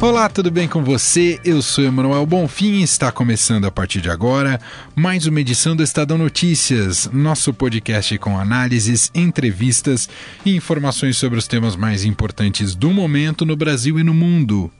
Olá, 0.00 0.28
tudo 0.28 0.48
bem 0.48 0.68
com 0.68 0.84
você? 0.84 1.40
Eu 1.44 1.60
sou 1.60 1.82
Emanuel 1.82 2.24
Bonfim 2.24 2.74
e 2.74 2.82
está 2.84 3.10
começando 3.10 3.64
a 3.64 3.70
partir 3.70 4.00
de 4.00 4.08
agora 4.08 4.60
mais 4.94 5.26
uma 5.26 5.40
edição 5.40 5.74
do 5.74 5.82
Estadão 5.82 6.16
Notícias, 6.16 7.10
nosso 7.12 7.52
podcast 7.52 8.16
com 8.18 8.38
análises, 8.38 9.10
entrevistas 9.12 10.08
e 10.46 10.54
informações 10.54 11.16
sobre 11.16 11.36
os 11.36 11.48
temas 11.48 11.74
mais 11.74 12.04
importantes 12.04 12.76
do 12.76 12.90
momento 12.90 13.44
no 13.44 13.56
Brasil 13.56 13.98
e 13.98 14.04
no 14.04 14.14
mundo. 14.14 14.70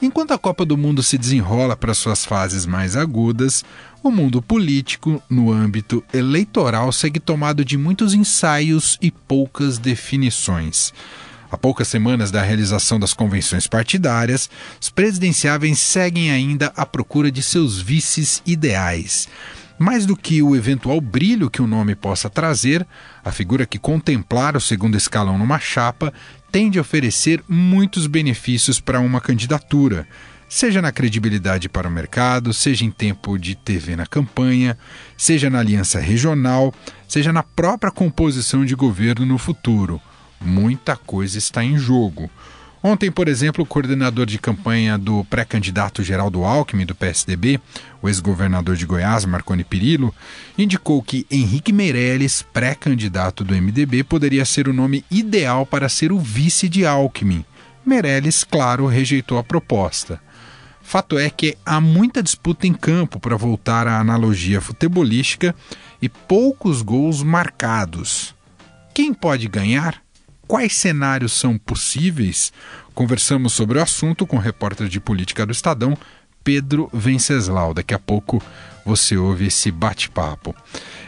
Enquanto 0.00 0.32
a 0.32 0.38
Copa 0.38 0.64
do 0.64 0.78
Mundo 0.78 1.02
se 1.02 1.18
desenrola 1.18 1.76
para 1.76 1.92
suas 1.92 2.24
fases 2.24 2.64
mais 2.64 2.96
agudas, 2.96 3.62
o 4.02 4.10
mundo 4.10 4.40
político, 4.40 5.22
no 5.28 5.52
âmbito 5.52 6.02
eleitoral, 6.12 6.90
segue 6.90 7.20
tomado 7.20 7.62
de 7.66 7.76
muitos 7.76 8.14
ensaios 8.14 8.98
e 9.02 9.10
poucas 9.10 9.76
definições. 9.76 10.90
Há 11.54 11.56
poucas 11.56 11.86
semanas 11.86 12.32
da 12.32 12.42
realização 12.42 12.98
das 12.98 13.14
convenções 13.14 13.68
partidárias, 13.68 14.50
os 14.80 14.90
presidenciáveis 14.90 15.78
seguem 15.78 16.32
ainda 16.32 16.72
à 16.76 16.84
procura 16.84 17.30
de 17.30 17.44
seus 17.44 17.80
vices 17.80 18.42
ideais. 18.44 19.28
Mais 19.78 20.04
do 20.04 20.16
que 20.16 20.42
o 20.42 20.56
eventual 20.56 21.00
brilho 21.00 21.48
que 21.48 21.62
o 21.62 21.66
nome 21.68 21.94
possa 21.94 22.28
trazer, 22.28 22.84
a 23.24 23.30
figura 23.30 23.66
que 23.66 23.78
contemplar 23.78 24.56
o 24.56 24.60
segundo 24.60 24.96
escalão 24.96 25.38
numa 25.38 25.60
chapa 25.60 26.12
tende 26.50 26.76
a 26.76 26.80
oferecer 26.82 27.40
muitos 27.48 28.08
benefícios 28.08 28.80
para 28.80 28.98
uma 28.98 29.20
candidatura, 29.20 30.08
seja 30.48 30.82
na 30.82 30.90
credibilidade 30.90 31.68
para 31.68 31.86
o 31.86 31.92
mercado, 31.92 32.52
seja 32.52 32.84
em 32.84 32.90
tempo 32.90 33.38
de 33.38 33.54
TV 33.54 33.94
na 33.94 34.06
campanha, 34.06 34.76
seja 35.16 35.48
na 35.48 35.60
aliança 35.60 36.00
regional, 36.00 36.74
seja 37.06 37.32
na 37.32 37.44
própria 37.44 37.92
composição 37.92 38.64
de 38.64 38.74
governo 38.74 39.24
no 39.24 39.38
futuro 39.38 40.02
muita 40.44 40.96
coisa 40.96 41.38
está 41.38 41.64
em 41.64 41.76
jogo. 41.76 42.30
Ontem, 42.86 43.10
por 43.10 43.28
exemplo, 43.28 43.64
o 43.64 43.66
coordenador 43.66 44.26
de 44.26 44.38
campanha 44.38 44.98
do 44.98 45.24
pré-candidato 45.24 46.02
Geraldo 46.02 46.44
Alckmin, 46.44 46.84
do 46.84 46.94
PSDB, 46.94 47.58
o 48.02 48.10
ex-governador 48.10 48.76
de 48.76 48.84
Goiás, 48.84 49.24
Marconi 49.24 49.64
Perillo, 49.64 50.14
indicou 50.58 51.02
que 51.02 51.26
Henrique 51.30 51.72
Meirelles, 51.72 52.42
pré-candidato 52.42 53.42
do 53.42 53.54
MDB, 53.54 54.04
poderia 54.04 54.44
ser 54.44 54.68
o 54.68 54.72
nome 54.74 55.02
ideal 55.10 55.64
para 55.64 55.88
ser 55.88 56.12
o 56.12 56.18
vice 56.18 56.68
de 56.68 56.84
Alckmin. 56.84 57.42
Meirelles, 57.86 58.44
claro, 58.44 58.86
rejeitou 58.86 59.38
a 59.38 59.42
proposta. 59.42 60.20
Fato 60.82 61.18
é 61.18 61.30
que 61.30 61.56
há 61.64 61.80
muita 61.80 62.22
disputa 62.22 62.66
em 62.66 62.74
campo 62.74 63.18
para 63.18 63.34
voltar 63.34 63.88
à 63.88 63.98
analogia 63.98 64.60
futebolística 64.60 65.54
e 66.02 66.08
poucos 66.10 66.82
gols 66.82 67.22
marcados. 67.22 68.34
Quem 68.92 69.14
pode 69.14 69.48
ganhar? 69.48 70.03
Quais 70.46 70.74
cenários 70.74 71.32
são 71.32 71.56
possíveis? 71.56 72.52
Conversamos 72.94 73.54
sobre 73.54 73.78
o 73.78 73.82
assunto 73.82 74.26
com 74.26 74.36
o 74.36 74.40
repórter 74.40 74.88
de 74.88 75.00
política 75.00 75.46
do 75.46 75.52
Estadão, 75.52 75.96
Pedro 76.44 76.90
Venceslau. 76.92 77.72
Daqui 77.72 77.94
a 77.94 77.98
pouco 77.98 78.42
você 78.84 79.16
ouve 79.16 79.46
esse 79.46 79.70
bate-papo. 79.70 80.54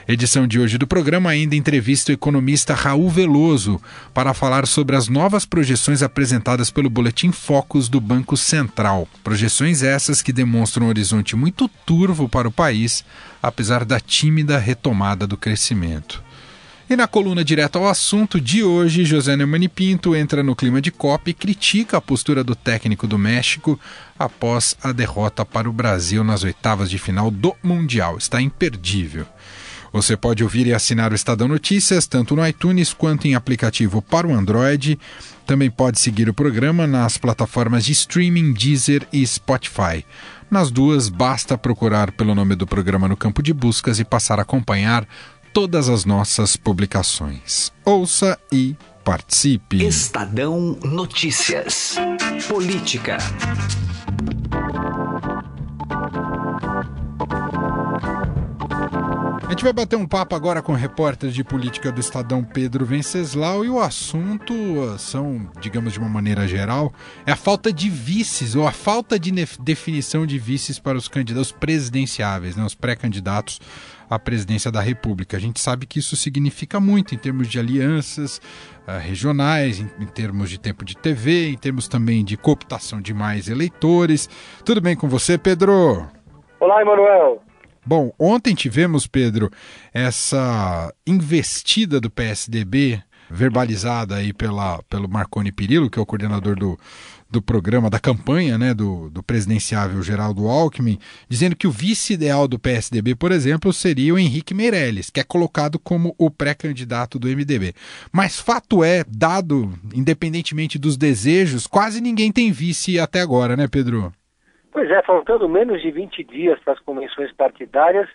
Edição 0.08 0.46
de 0.46 0.58
hoje 0.58 0.78
do 0.78 0.86
programa 0.86 1.28
ainda 1.28 1.54
entrevista 1.54 2.10
o 2.10 2.14
economista 2.14 2.72
Raul 2.72 3.10
Veloso 3.10 3.78
para 4.14 4.32
falar 4.32 4.66
sobre 4.66 4.96
as 4.96 5.08
novas 5.08 5.44
projeções 5.44 6.02
apresentadas 6.02 6.70
pelo 6.70 6.88
Boletim 6.88 7.30
Focus 7.30 7.90
do 7.90 8.00
Banco 8.00 8.38
Central. 8.38 9.06
Projeções 9.22 9.82
essas 9.82 10.22
que 10.22 10.32
demonstram 10.32 10.86
um 10.86 10.88
horizonte 10.88 11.36
muito 11.36 11.68
turvo 11.84 12.26
para 12.26 12.48
o 12.48 12.52
país, 12.52 13.04
apesar 13.42 13.84
da 13.84 14.00
tímida 14.00 14.58
retomada 14.58 15.26
do 15.26 15.36
crescimento. 15.36 16.24
E 16.88 16.94
na 16.94 17.08
coluna 17.08 17.44
direto 17.44 17.78
ao 17.78 17.88
assunto 17.88 18.40
de 18.40 18.62
hoje, 18.62 19.04
José 19.04 19.36
Neumani 19.36 19.68
Pinto 19.68 20.14
entra 20.14 20.40
no 20.40 20.54
clima 20.54 20.80
de 20.80 20.92
COP 20.92 21.32
e 21.32 21.34
critica 21.34 21.96
a 21.96 22.00
postura 22.00 22.44
do 22.44 22.54
técnico 22.54 23.08
do 23.08 23.18
México 23.18 23.78
após 24.16 24.76
a 24.80 24.92
derrota 24.92 25.44
para 25.44 25.68
o 25.68 25.72
Brasil 25.72 26.22
nas 26.22 26.44
oitavas 26.44 26.88
de 26.88 26.96
final 26.96 27.28
do 27.28 27.52
Mundial. 27.60 28.16
Está 28.16 28.40
imperdível. 28.40 29.26
Você 29.92 30.16
pode 30.16 30.44
ouvir 30.44 30.68
e 30.68 30.74
assinar 30.74 31.10
o 31.10 31.14
Estadão 31.16 31.48
Notícias 31.48 32.06
tanto 32.06 32.36
no 32.36 32.46
iTunes 32.46 32.92
quanto 32.92 33.26
em 33.26 33.34
aplicativo 33.34 34.00
para 34.00 34.26
o 34.26 34.32
Android. 34.32 34.96
Também 35.44 35.70
pode 35.70 35.98
seguir 35.98 36.28
o 36.28 36.34
programa 36.34 36.86
nas 36.86 37.18
plataformas 37.18 37.84
de 37.84 37.92
streaming 37.92 38.52
Deezer 38.52 39.08
e 39.12 39.26
Spotify. 39.26 40.04
Nas 40.48 40.70
duas, 40.70 41.08
basta 41.08 41.58
procurar 41.58 42.12
pelo 42.12 42.34
nome 42.34 42.54
do 42.54 42.66
programa 42.66 43.08
no 43.08 43.16
campo 43.16 43.42
de 43.42 43.52
buscas 43.52 43.98
e 43.98 44.04
passar 44.04 44.38
a 44.38 44.42
acompanhar 44.42 45.06
todas 45.56 45.88
as 45.88 46.04
nossas 46.04 46.54
publicações. 46.54 47.72
Ouça 47.82 48.38
e 48.52 48.76
participe. 49.02 49.82
Estadão 49.86 50.78
Notícias. 50.84 51.96
Política. 52.46 53.16
A 59.46 59.50
gente 59.50 59.62
vai 59.62 59.72
bater 59.72 59.94
um 59.94 60.08
papo 60.08 60.34
agora 60.34 60.60
com 60.60 60.72
o 60.72 60.74
repórter 60.74 61.30
de 61.30 61.44
política 61.44 61.92
do 61.92 62.00
Estadão 62.00 62.42
Pedro 62.42 62.84
Venceslau 62.84 63.64
e 63.64 63.68
o 63.68 63.78
assunto 63.78 64.52
são, 64.98 65.48
digamos 65.60 65.92
de 65.92 66.00
uma 66.00 66.08
maneira 66.08 66.48
geral, 66.48 66.92
é 67.24 67.30
a 67.30 67.36
falta 67.36 67.72
de 67.72 67.88
vices 67.88 68.56
ou 68.56 68.66
a 68.66 68.72
falta 68.72 69.16
de 69.20 69.30
definição 69.60 70.26
de 70.26 70.36
vices 70.36 70.80
para 70.80 70.98
os 70.98 71.06
candidatos 71.06 71.52
presidenciáveis, 71.52 72.56
né, 72.56 72.64
os 72.64 72.74
pré-candidatos 72.74 73.60
à 74.10 74.18
presidência 74.18 74.72
da 74.72 74.80
República. 74.80 75.36
A 75.36 75.40
gente 75.40 75.60
sabe 75.60 75.86
que 75.86 76.00
isso 76.00 76.16
significa 76.16 76.80
muito 76.80 77.14
em 77.14 77.18
termos 77.18 77.46
de 77.46 77.60
alianças 77.60 78.38
uh, 78.88 78.98
regionais, 78.98 79.78
em, 79.78 79.88
em, 80.00 80.06
termos 80.06 80.50
de 80.50 80.58
tempo 80.58 80.84
de 80.84 80.96
TV, 80.96 81.50
em 81.50 81.56
termos 81.56 81.86
também 81.86 82.24
de 82.24 82.36
cooptação 82.36 83.00
de 83.00 83.14
mais 83.14 83.48
eleitores. 83.48 84.28
Tudo 84.64 84.80
bem 84.80 84.96
com 84.96 85.08
você, 85.08 85.38
Pedro? 85.38 86.04
Olá, 86.58 86.82
Emanuel. 86.82 87.46
Bom, 87.86 88.12
ontem 88.18 88.52
tivemos, 88.52 89.06
Pedro, 89.06 89.48
essa 89.94 90.92
investida 91.06 92.00
do 92.00 92.10
PSDB 92.10 93.00
verbalizada 93.30 94.16
aí 94.16 94.32
pela, 94.32 94.82
pelo 94.84 95.08
Marconi 95.08 95.52
Perillo, 95.52 95.88
que 95.88 95.98
é 95.98 96.02
o 96.02 96.06
coordenador 96.06 96.56
do, 96.56 96.76
do 97.30 97.40
programa, 97.40 97.88
da 97.88 98.00
campanha 98.00 98.58
né, 98.58 98.74
do, 98.74 99.08
do 99.10 99.22
presidenciável 99.22 100.02
Geraldo 100.02 100.48
Alckmin, 100.48 100.98
dizendo 101.28 101.54
que 101.54 101.68
o 101.68 101.70
vice 101.70 102.14
ideal 102.14 102.48
do 102.48 102.58
PSDB, 102.58 103.14
por 103.14 103.30
exemplo, 103.30 103.72
seria 103.72 104.14
o 104.14 104.18
Henrique 104.18 104.52
Meirelles, 104.52 105.08
que 105.08 105.20
é 105.20 105.24
colocado 105.24 105.78
como 105.78 106.12
o 106.18 106.28
pré-candidato 106.28 107.20
do 107.20 107.28
MDB. 107.28 107.72
Mas 108.10 108.40
fato 108.40 108.82
é, 108.82 109.04
dado, 109.08 109.72
independentemente 109.94 110.76
dos 110.76 110.96
desejos, 110.96 111.68
quase 111.68 112.00
ninguém 112.00 112.32
tem 112.32 112.50
vice 112.50 112.98
até 112.98 113.20
agora, 113.20 113.56
né, 113.56 113.68
Pedro? 113.68 114.12
Pois 114.76 114.90
é, 114.90 115.00
faltando 115.00 115.48
menos 115.48 115.80
de 115.80 115.90
20 115.90 116.22
dias 116.22 116.60
para 116.60 116.74
as 116.74 116.80
convenções 116.80 117.32
partidárias, 117.32 118.10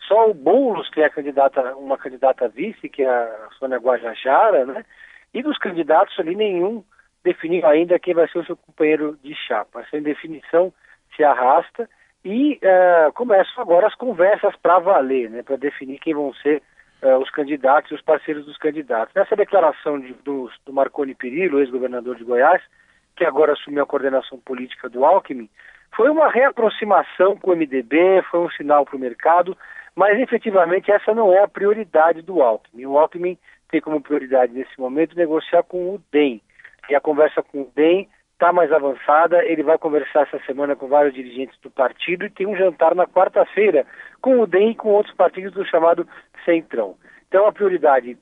só 0.00 0.30
o 0.30 0.32
Boulos, 0.32 0.88
que 0.88 1.02
é 1.02 1.08
candidata, 1.10 1.76
uma 1.76 1.98
candidata 1.98 2.48
vice, 2.48 2.88
que 2.88 3.02
é 3.02 3.06
a 3.06 3.48
Sônia 3.58 3.76
Guajajara, 3.76 4.64
né? 4.64 4.86
E 5.34 5.42
dos 5.42 5.58
candidatos 5.58 6.18
ali, 6.18 6.34
nenhum 6.34 6.82
definiu 7.22 7.66
ainda 7.66 7.98
quem 7.98 8.14
vai 8.14 8.26
ser 8.26 8.38
o 8.38 8.46
seu 8.46 8.56
companheiro 8.56 9.18
de 9.22 9.34
chapa. 9.34 9.82
Essa 9.82 9.98
indefinição 9.98 10.72
se 11.14 11.22
arrasta 11.22 11.86
e 12.24 12.54
uh, 12.54 13.12
começam 13.12 13.62
agora 13.62 13.86
as 13.86 13.94
conversas 13.94 14.56
para 14.62 14.78
valer, 14.78 15.28
né? 15.28 15.42
Para 15.42 15.56
definir 15.56 15.98
quem 15.98 16.14
vão 16.14 16.32
ser 16.36 16.62
uh, 17.02 17.18
os 17.18 17.28
candidatos 17.28 17.90
e 17.90 17.94
os 17.94 18.00
parceiros 18.00 18.46
dos 18.46 18.56
candidatos. 18.56 19.14
Nessa 19.14 19.36
declaração 19.36 20.00
de, 20.00 20.14
do, 20.24 20.50
do 20.64 20.72
Marconi 20.72 21.14
Perillo, 21.14 21.60
ex-governador 21.60 22.16
de 22.16 22.24
Goiás, 22.24 22.62
que 23.14 23.26
agora 23.26 23.52
assumiu 23.52 23.82
a 23.82 23.86
coordenação 23.86 24.38
política 24.38 24.88
do 24.88 25.04
Alckmin, 25.04 25.50
foi 25.94 26.10
uma 26.10 26.28
reaproximação 26.30 27.36
com 27.36 27.50
o 27.50 27.56
MDB, 27.56 28.22
foi 28.30 28.40
um 28.40 28.50
sinal 28.50 28.84
para 28.84 28.96
o 28.96 29.00
mercado, 29.00 29.56
mas 29.96 30.18
efetivamente 30.20 30.92
essa 30.92 31.12
não 31.14 31.32
é 31.32 31.42
a 31.42 31.48
prioridade 31.48 32.22
do 32.22 32.40
Alckmin. 32.40 32.86
O 32.86 32.98
Alckmin 32.98 33.36
tem 33.70 33.80
como 33.80 34.00
prioridade 34.00 34.52
nesse 34.52 34.78
momento 34.78 35.16
negociar 35.16 35.62
com 35.64 35.94
o 35.94 36.00
DEM. 36.12 36.40
E 36.88 36.94
a 36.94 37.00
conversa 37.00 37.42
com 37.42 37.62
o 37.62 37.70
DEM 37.74 38.08
está 38.32 38.52
mais 38.52 38.70
avançada, 38.72 39.44
ele 39.44 39.64
vai 39.64 39.76
conversar 39.76 40.22
essa 40.22 40.38
semana 40.46 40.76
com 40.76 40.86
vários 40.86 41.12
dirigentes 41.12 41.58
do 41.60 41.70
partido 41.70 42.24
e 42.24 42.30
tem 42.30 42.46
um 42.46 42.56
jantar 42.56 42.94
na 42.94 43.06
quarta-feira 43.06 43.84
com 44.20 44.40
o 44.40 44.46
DEM 44.46 44.70
e 44.70 44.74
com 44.76 44.90
outros 44.90 45.14
partidos 45.16 45.52
do 45.52 45.66
chamado 45.66 46.06
Centrão. 46.44 46.94
Então 47.26 47.46
a 47.46 47.52
prioridade 47.52 48.16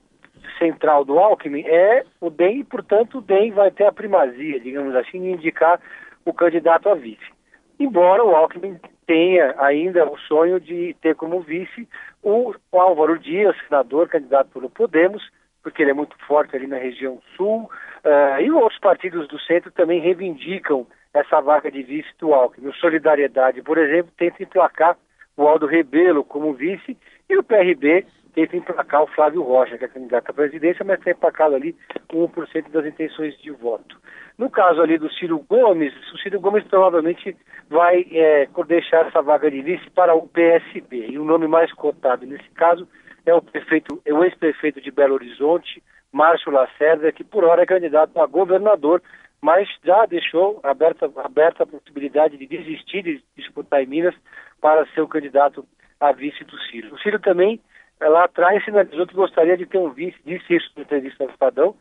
central 0.58 1.04
do 1.04 1.18
Alckmin 1.18 1.66
é 1.66 2.04
o 2.20 2.30
DEM 2.30 2.60
e, 2.60 2.64
portanto, 2.64 3.18
o 3.18 3.20
DEM 3.20 3.52
vai 3.52 3.70
ter 3.70 3.84
a 3.84 3.92
primazia, 3.92 4.58
digamos 4.58 4.94
assim, 4.94 5.20
de 5.20 5.28
indicar 5.28 5.78
o 6.24 6.32
candidato 6.32 6.88
a 6.88 6.94
vice 6.94 7.35
embora 7.78 8.24
o 8.24 8.34
Alckmin 8.34 8.78
tenha 9.06 9.54
ainda 9.58 10.04
o 10.10 10.18
sonho 10.18 10.58
de 10.60 10.94
ter 11.00 11.14
como 11.14 11.40
vice 11.40 11.88
o, 12.22 12.54
Álvaro 12.72 13.18
Dias, 13.18 13.56
senador, 13.68 14.08
candidato 14.08 14.50
pelo 14.50 14.68
Podemos, 14.68 15.22
porque 15.62 15.82
ele 15.82 15.92
é 15.92 15.94
muito 15.94 16.16
forte 16.26 16.56
ali 16.56 16.66
na 16.66 16.76
região 16.76 17.20
sul, 17.36 17.70
uh, 18.04 18.40
e 18.40 18.50
outros 18.50 18.80
partidos 18.80 19.28
do 19.28 19.38
centro 19.40 19.70
também 19.70 20.00
reivindicam 20.00 20.86
essa 21.14 21.40
vaga 21.40 21.70
de 21.70 21.82
vice 21.82 22.08
do 22.18 22.34
Alckmin. 22.34 22.68
O 22.68 22.74
Solidariedade, 22.74 23.62
por 23.62 23.78
exemplo, 23.78 24.12
tenta 24.16 24.42
emplacar 24.42 24.96
o 25.36 25.46
Aldo 25.46 25.66
Rebelo 25.66 26.24
como 26.24 26.54
vice, 26.54 26.96
e 27.28 27.36
o 27.36 27.42
PRB 27.42 28.06
tenta 28.36 28.54
emplacar 28.54 29.02
o 29.02 29.06
Flávio 29.06 29.42
Rocha, 29.42 29.78
que 29.78 29.86
é 29.86 29.88
candidato 29.88 30.30
à 30.30 30.34
presidência, 30.34 30.84
mas 30.84 31.00
tem 31.00 31.14
emplacado 31.14 31.54
ali 31.54 31.74
1% 32.12 32.70
das 32.70 32.84
intenções 32.84 33.34
de 33.38 33.50
voto. 33.50 33.96
No 34.36 34.50
caso 34.50 34.82
ali 34.82 34.98
do 34.98 35.10
Ciro 35.14 35.42
Gomes, 35.48 35.94
o 36.12 36.18
Ciro 36.18 36.38
Gomes 36.38 36.62
provavelmente 36.64 37.34
vai 37.70 38.06
é, 38.12 38.46
deixar 38.68 39.06
essa 39.06 39.22
vaga 39.22 39.50
de 39.50 39.62
vice 39.62 39.88
para 39.90 40.14
o 40.14 40.28
PSB. 40.28 41.06
E 41.08 41.18
o 41.18 41.24
nome 41.24 41.48
mais 41.48 41.72
cotado 41.72 42.26
nesse 42.26 42.48
caso 42.50 42.86
é 43.24 43.34
o 43.34 43.40
prefeito, 43.40 44.02
é 44.04 44.12
o 44.12 44.22
ex-prefeito 44.22 44.82
de 44.82 44.90
Belo 44.90 45.14
Horizonte, 45.14 45.82
Márcio 46.12 46.52
Lacerda, 46.52 47.10
que 47.10 47.24
por 47.24 47.42
hora 47.42 47.62
é 47.62 47.66
candidato 47.66 48.20
a 48.20 48.26
governador, 48.26 49.02
mas 49.40 49.66
já 49.82 50.04
deixou 50.04 50.60
aberta, 50.62 51.10
aberta 51.16 51.62
a 51.62 51.66
possibilidade 51.66 52.36
de 52.36 52.46
desistir 52.46 53.02
de 53.02 53.24
disputar 53.34 53.82
em 53.82 53.86
Minas 53.86 54.14
para 54.60 54.86
ser 54.88 55.00
o 55.00 55.08
candidato 55.08 55.66
a 55.98 56.12
vice 56.12 56.44
do 56.44 56.58
Ciro. 56.64 56.94
O 56.94 56.98
Ciro 56.98 57.18
também, 57.18 57.58
lá 58.00 58.24
atrás, 58.24 58.64
sinalizou 58.64 59.06
que 59.06 59.14
gostaria 59.14 59.56
de 59.56 59.66
ter 59.66 59.78
um 59.78 59.90
vice, 59.90 60.18
disse 60.24 60.54
isso 60.54 60.70
na 60.76 60.82
entrevista 60.82 61.24
ao 61.24 61.30
Estadão, 61.30 61.74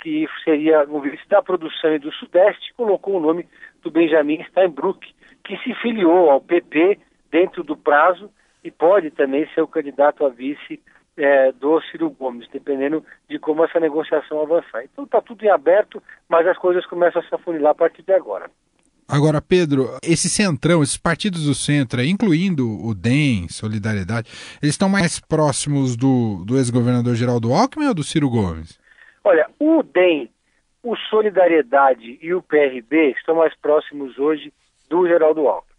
que 0.00 0.26
seria 0.44 0.84
o 0.88 1.00
vice 1.00 1.26
da 1.28 1.42
produção 1.42 1.94
e 1.94 1.98
do 1.98 2.12
Sudeste, 2.12 2.72
colocou 2.74 3.16
o 3.16 3.20
nome 3.20 3.48
do 3.82 3.90
Benjamin 3.90 4.44
Steinbrück, 4.44 5.14
que 5.44 5.56
se 5.58 5.74
filiou 5.74 6.30
ao 6.30 6.40
PP 6.40 6.98
dentro 7.30 7.62
do 7.62 7.76
prazo 7.76 8.30
e 8.62 8.70
pode 8.70 9.10
também 9.10 9.48
ser 9.54 9.62
o 9.62 9.68
candidato 9.68 10.24
a 10.24 10.28
vice 10.28 10.80
é, 11.16 11.50
do 11.52 11.80
Ciro 11.82 12.10
Gomes, 12.10 12.48
dependendo 12.50 13.04
de 13.28 13.38
como 13.38 13.64
essa 13.64 13.80
negociação 13.80 14.40
avançar. 14.40 14.84
Então 14.84 15.04
está 15.04 15.20
tudo 15.20 15.44
em 15.44 15.50
aberto, 15.50 16.02
mas 16.28 16.46
as 16.46 16.58
coisas 16.58 16.84
começam 16.86 17.22
a 17.22 17.24
se 17.24 17.34
afunilar 17.34 17.72
a 17.72 17.74
partir 17.74 18.02
de 18.02 18.12
agora. 18.12 18.50
Agora, 19.08 19.40
Pedro, 19.40 19.96
esse 20.02 20.28
centrão, 20.28 20.82
esses 20.82 20.96
partidos 20.96 21.46
do 21.46 21.54
centro, 21.54 22.02
incluindo 22.02 22.66
o 22.84 22.92
DEM, 22.92 23.48
Solidariedade, 23.48 24.28
eles 24.60 24.74
estão 24.74 24.88
mais 24.88 25.20
próximos 25.20 25.96
do, 25.96 26.44
do 26.44 26.56
ex-governador 26.56 27.14
Geraldo 27.14 27.52
Alckmin 27.52 27.86
ou 27.86 27.94
do 27.94 28.02
Ciro 28.02 28.28
Gomes? 28.28 28.80
Olha, 29.22 29.48
o 29.60 29.82
DEM, 29.84 30.28
o 30.82 30.96
Solidariedade 30.96 32.18
e 32.20 32.34
o 32.34 32.42
PRB 32.42 33.12
estão 33.12 33.36
mais 33.36 33.54
próximos 33.56 34.18
hoje 34.18 34.52
do 34.90 35.06
Geraldo 35.06 35.46
Alckmin. 35.46 35.76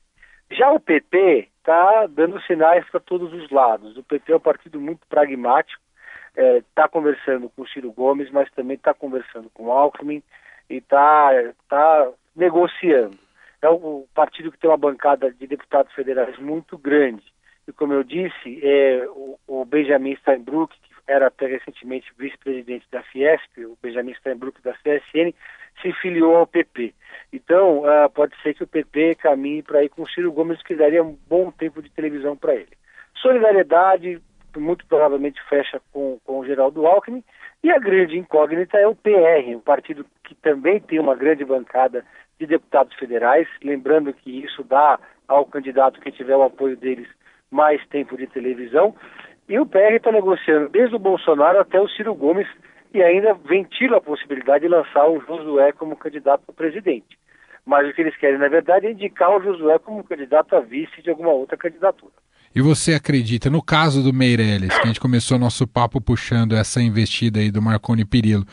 Já 0.51 0.71
o 0.71 0.79
PP 0.79 1.49
está 1.57 2.07
dando 2.07 2.41
sinais 2.43 2.89
para 2.89 3.01
todos 3.01 3.33
os 3.33 3.49
lados. 3.49 3.97
O 3.97 4.03
PP 4.03 4.31
é 4.31 4.35
um 4.37 4.39
partido 4.39 4.79
muito 4.79 5.05
pragmático, 5.09 5.81
está 6.33 6.83
é, 6.83 6.87
conversando 6.87 7.49
com 7.49 7.63
o 7.63 7.67
Ciro 7.67 7.91
Gomes, 7.91 8.31
mas 8.31 8.49
também 8.51 8.75
está 8.75 8.93
conversando 8.93 9.49
com 9.53 9.65
o 9.65 9.71
Alckmin 9.71 10.23
e 10.69 10.75
está 10.75 11.31
tá 11.67 12.09
negociando. 12.37 13.17
É 13.61 13.69
um 13.69 14.05
partido 14.13 14.51
que 14.51 14.59
tem 14.59 14.69
uma 14.69 14.77
bancada 14.77 15.31
de 15.31 15.47
deputados 15.47 15.91
federais 15.93 16.37
muito 16.37 16.77
grande. 16.77 17.23
E 17.67 17.73
como 17.73 17.91
eu 17.91 18.03
disse, 18.03 18.59
é, 18.63 19.05
o, 19.09 19.37
o 19.47 19.65
Benjamin 19.65 20.15
Steinbrück, 20.17 20.73
que 20.79 20.93
era 21.07 21.27
até 21.27 21.47
recentemente 21.47 22.13
vice-presidente 22.17 22.85
da 22.91 23.01
Fiesp, 23.01 23.65
o 23.65 23.77
Benjamin 23.81 24.13
Steinbrück 24.13 24.61
da 24.61 24.73
CSN, 24.73 25.33
se 25.81 25.91
filiou 25.93 26.35
ao 26.35 26.47
PP. 26.47 26.93
Então, 27.33 27.79
uh, 27.79 28.09
pode 28.13 28.35
ser 28.41 28.53
que 28.53 28.63
o 28.63 28.67
PP 28.67 29.15
caminhe 29.15 29.63
para 29.63 29.83
ir 29.83 29.89
com 29.89 30.03
o 30.03 30.09
Ciro 30.09 30.31
Gomes, 30.31 30.61
que 30.63 30.75
daria 30.75 31.03
um 31.03 31.17
bom 31.27 31.51
tempo 31.51 31.81
de 31.81 31.89
televisão 31.89 32.37
para 32.37 32.55
ele. 32.55 32.69
Solidariedade, 33.15 34.21
muito 34.55 34.85
provavelmente 34.87 35.41
fecha 35.49 35.81
com, 35.91 36.19
com 36.23 36.39
o 36.39 36.45
Geraldo 36.45 36.85
Alckmin, 36.85 37.23
e 37.63 37.71
a 37.71 37.79
grande 37.79 38.17
incógnita 38.17 38.77
é 38.77 38.87
o 38.87 38.95
PR, 38.95 39.55
um 39.55 39.59
partido 39.59 40.05
que 40.23 40.35
também 40.35 40.79
tem 40.79 40.99
uma 40.99 41.15
grande 41.15 41.43
bancada 41.43 42.05
de 42.39 42.45
deputados 42.45 42.95
federais, 42.95 43.47
lembrando 43.63 44.13
que 44.13 44.43
isso 44.43 44.63
dá 44.63 44.99
ao 45.27 45.45
candidato 45.45 45.99
que 45.99 46.11
tiver 46.11 46.35
o 46.35 46.43
apoio 46.43 46.77
deles 46.77 47.07
mais 47.49 47.85
tempo 47.87 48.17
de 48.17 48.27
televisão, 48.27 48.95
e 49.47 49.57
o 49.59 49.65
PR 49.65 49.95
está 49.95 50.11
negociando 50.11 50.69
desde 50.69 50.95
o 50.95 50.99
Bolsonaro 50.99 51.59
até 51.59 51.79
o 51.79 51.87
Ciro 51.89 52.13
Gomes 52.13 52.47
e 52.93 53.01
ainda 53.01 53.33
ventila 53.33 53.97
a 53.97 54.01
possibilidade 54.01 54.63
de 54.63 54.69
lançar 54.69 55.07
o 55.07 55.21
Josué 55.21 55.71
como 55.71 55.95
candidato 55.95 56.43
a 56.47 56.53
presidente. 56.53 57.17
Mas 57.65 57.87
o 57.89 57.93
que 57.93 58.01
eles 58.01 58.15
querem, 58.17 58.37
na 58.37 58.47
verdade, 58.47 58.87
é 58.87 58.91
indicar 58.91 59.29
o 59.29 59.43
Josué 59.43 59.77
como 59.79 60.03
candidato 60.03 60.55
a 60.55 60.59
vice 60.59 61.01
de 61.01 61.09
alguma 61.09 61.31
outra 61.31 61.57
candidatura. 61.57 62.13
E 62.55 62.61
você 62.61 62.93
acredita, 62.93 63.49
no 63.49 63.61
caso 63.61 64.01
do 64.01 64.13
Meirelles, 64.13 64.75
que 64.77 64.83
a 64.83 64.87
gente 64.87 64.99
começou 64.99 65.37
nosso 65.37 65.67
papo 65.67 66.01
puxando 66.01 66.55
essa 66.55 66.81
investida 66.81 67.39
aí 67.39 67.51
do 67.51 67.61
Marconi 67.61 68.05
Perillo, 68.05 68.45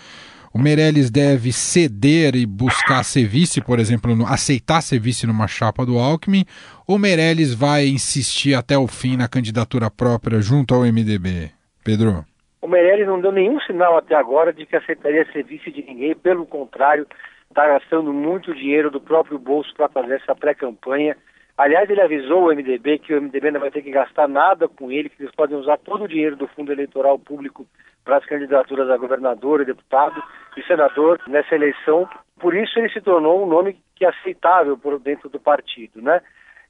o 0.54 0.58
Meirelles 0.58 1.10
deve 1.10 1.52
ceder 1.52 2.36
e 2.36 2.46
buscar 2.46 3.02
ser 3.02 3.26
vice, 3.26 3.60
por 3.60 3.80
exemplo, 3.80 4.14
no, 4.14 4.24
aceitar 4.24 4.80
ser 4.82 5.00
vice 5.00 5.26
numa 5.26 5.48
chapa 5.48 5.84
do 5.84 5.98
Alckmin, 5.98 6.44
ou 6.86 6.96
Meirelles 6.96 7.52
vai 7.52 7.86
insistir 7.86 8.54
até 8.54 8.78
o 8.78 8.86
fim 8.86 9.16
na 9.16 9.28
candidatura 9.28 9.90
própria 9.90 10.40
junto 10.40 10.72
ao 10.72 10.82
MDB? 10.82 11.50
Pedro? 11.84 12.24
O 12.62 12.68
Meirelles 12.68 13.08
não 13.08 13.20
deu 13.20 13.32
nenhum 13.32 13.58
sinal 13.62 13.98
até 13.98 14.14
agora 14.14 14.52
de 14.52 14.64
que 14.64 14.76
aceitaria 14.76 15.26
ser 15.32 15.42
vice 15.42 15.72
de 15.72 15.82
ninguém, 15.82 16.14
pelo 16.14 16.46
contrário, 16.46 17.04
está 17.48 17.66
gastando 17.66 18.12
muito 18.12 18.54
dinheiro 18.54 18.92
do 18.92 19.00
próprio 19.00 19.40
bolso 19.40 19.74
para 19.74 19.88
fazer 19.88 20.14
essa 20.22 20.36
pré-campanha. 20.36 21.16
Aliás, 21.58 21.90
ele 21.90 22.00
avisou 22.00 22.44
o 22.44 22.54
MDB 22.54 23.00
que 23.00 23.12
o 23.12 23.20
MDB 23.20 23.50
não 23.50 23.60
vai 23.60 23.72
ter 23.72 23.82
que 23.82 23.90
gastar 23.90 24.28
nada 24.28 24.68
com 24.68 24.90
ele, 24.92 25.08
que 25.08 25.20
eles 25.20 25.34
podem 25.34 25.56
usar 25.56 25.78
todo 25.78 26.04
o 26.04 26.08
dinheiro 26.08 26.36
do 26.36 26.46
fundo 26.46 26.70
eleitoral 26.70 27.18
público 27.18 27.66
para 28.04 28.18
as 28.18 28.26
candidaturas 28.26 28.90
a 28.90 28.96
governador 28.96 29.60
e 29.60 29.64
deputado 29.64 30.22
e 30.56 30.62
senador 30.64 31.20
nessa 31.26 31.54
eleição. 31.54 32.08
Por 32.38 32.54
isso 32.54 32.78
ele 32.78 32.90
se 32.90 33.00
tornou 33.00 33.42
um 33.42 33.46
nome 33.46 33.78
que 33.96 34.04
é 34.04 34.08
aceitável 34.08 34.76
por 34.76 34.98
dentro 34.98 35.28
do 35.28 35.40
partido, 35.40 36.02
né? 36.02 36.20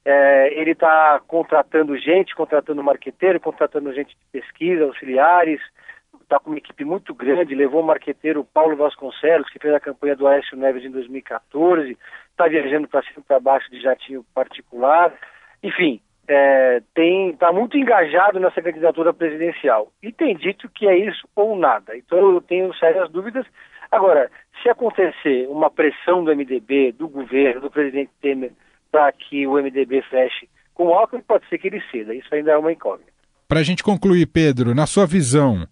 É, 0.05 0.53
ele 0.53 0.71
está 0.71 1.19
contratando 1.27 1.97
gente, 1.97 2.35
contratando 2.35 2.83
marqueteiro, 2.83 3.39
contratando 3.39 3.91
gente 3.91 4.09
de 4.09 4.25
pesquisa, 4.31 4.83
auxiliares, 4.83 5.59
está 6.25 6.39
com 6.39 6.51
uma 6.51 6.59
equipe 6.59 6.83
muito 6.83 7.13
grande, 7.13 7.55
levou 7.55 7.81
o 7.81 7.85
marqueteiro 7.85 8.43
Paulo 8.53 8.75
Vasconcelos, 8.75 9.49
que 9.49 9.59
fez 9.59 9.73
a 9.73 9.79
campanha 9.79 10.15
do 10.15 10.27
Aécio 10.27 10.57
Neves 10.57 10.83
em 10.83 10.91
2014, 10.91 11.97
está 12.29 12.47
viajando 12.47 12.87
para 12.87 13.01
cima 13.03 13.19
e 13.19 13.23
para 13.23 13.39
baixo 13.39 13.69
de 13.71 13.81
jatinho 13.81 14.23
particular, 14.33 15.13
enfim, 15.63 15.99
é, 16.27 16.81
está 17.31 17.51
muito 17.51 17.77
engajado 17.77 18.39
nessa 18.39 18.61
candidatura 18.61 19.13
presidencial 19.13 19.91
e 20.01 20.11
tem 20.11 20.35
dito 20.35 20.69
que 20.69 20.87
é 20.87 20.97
isso 20.97 21.27
ou 21.35 21.57
nada. 21.57 21.95
Então 21.95 22.17
eu 22.17 22.41
tenho 22.41 22.73
sérias 22.75 23.09
dúvidas. 23.11 23.45
Agora, 23.91 24.29
se 24.61 24.69
acontecer 24.69 25.47
uma 25.49 25.69
pressão 25.69 26.23
do 26.23 26.35
MDB, 26.35 26.91
do 26.93 27.07
governo, 27.07 27.61
do 27.61 27.71
presidente 27.71 28.11
Temer, 28.21 28.51
para 28.91 29.11
que 29.11 29.45
o 29.45 29.53
MDB 29.53 30.01
feche 30.03 30.49
com 30.73 30.87
o 30.87 30.93
Alckmin, 30.93 31.21
pode 31.21 31.47
ser 31.47 31.57
que 31.57 31.67
ele 31.67 31.81
ceda. 31.91 32.13
Isso 32.13 32.33
ainda 32.33 32.51
é 32.51 32.57
uma 32.57 32.71
incógnita. 32.71 33.11
Para 33.47 33.59
a 33.59 33.63
gente 33.63 33.83
concluir, 33.83 34.25
Pedro, 34.25 34.73
na 34.73 34.85
sua 34.87 35.05
visão, 35.05 35.67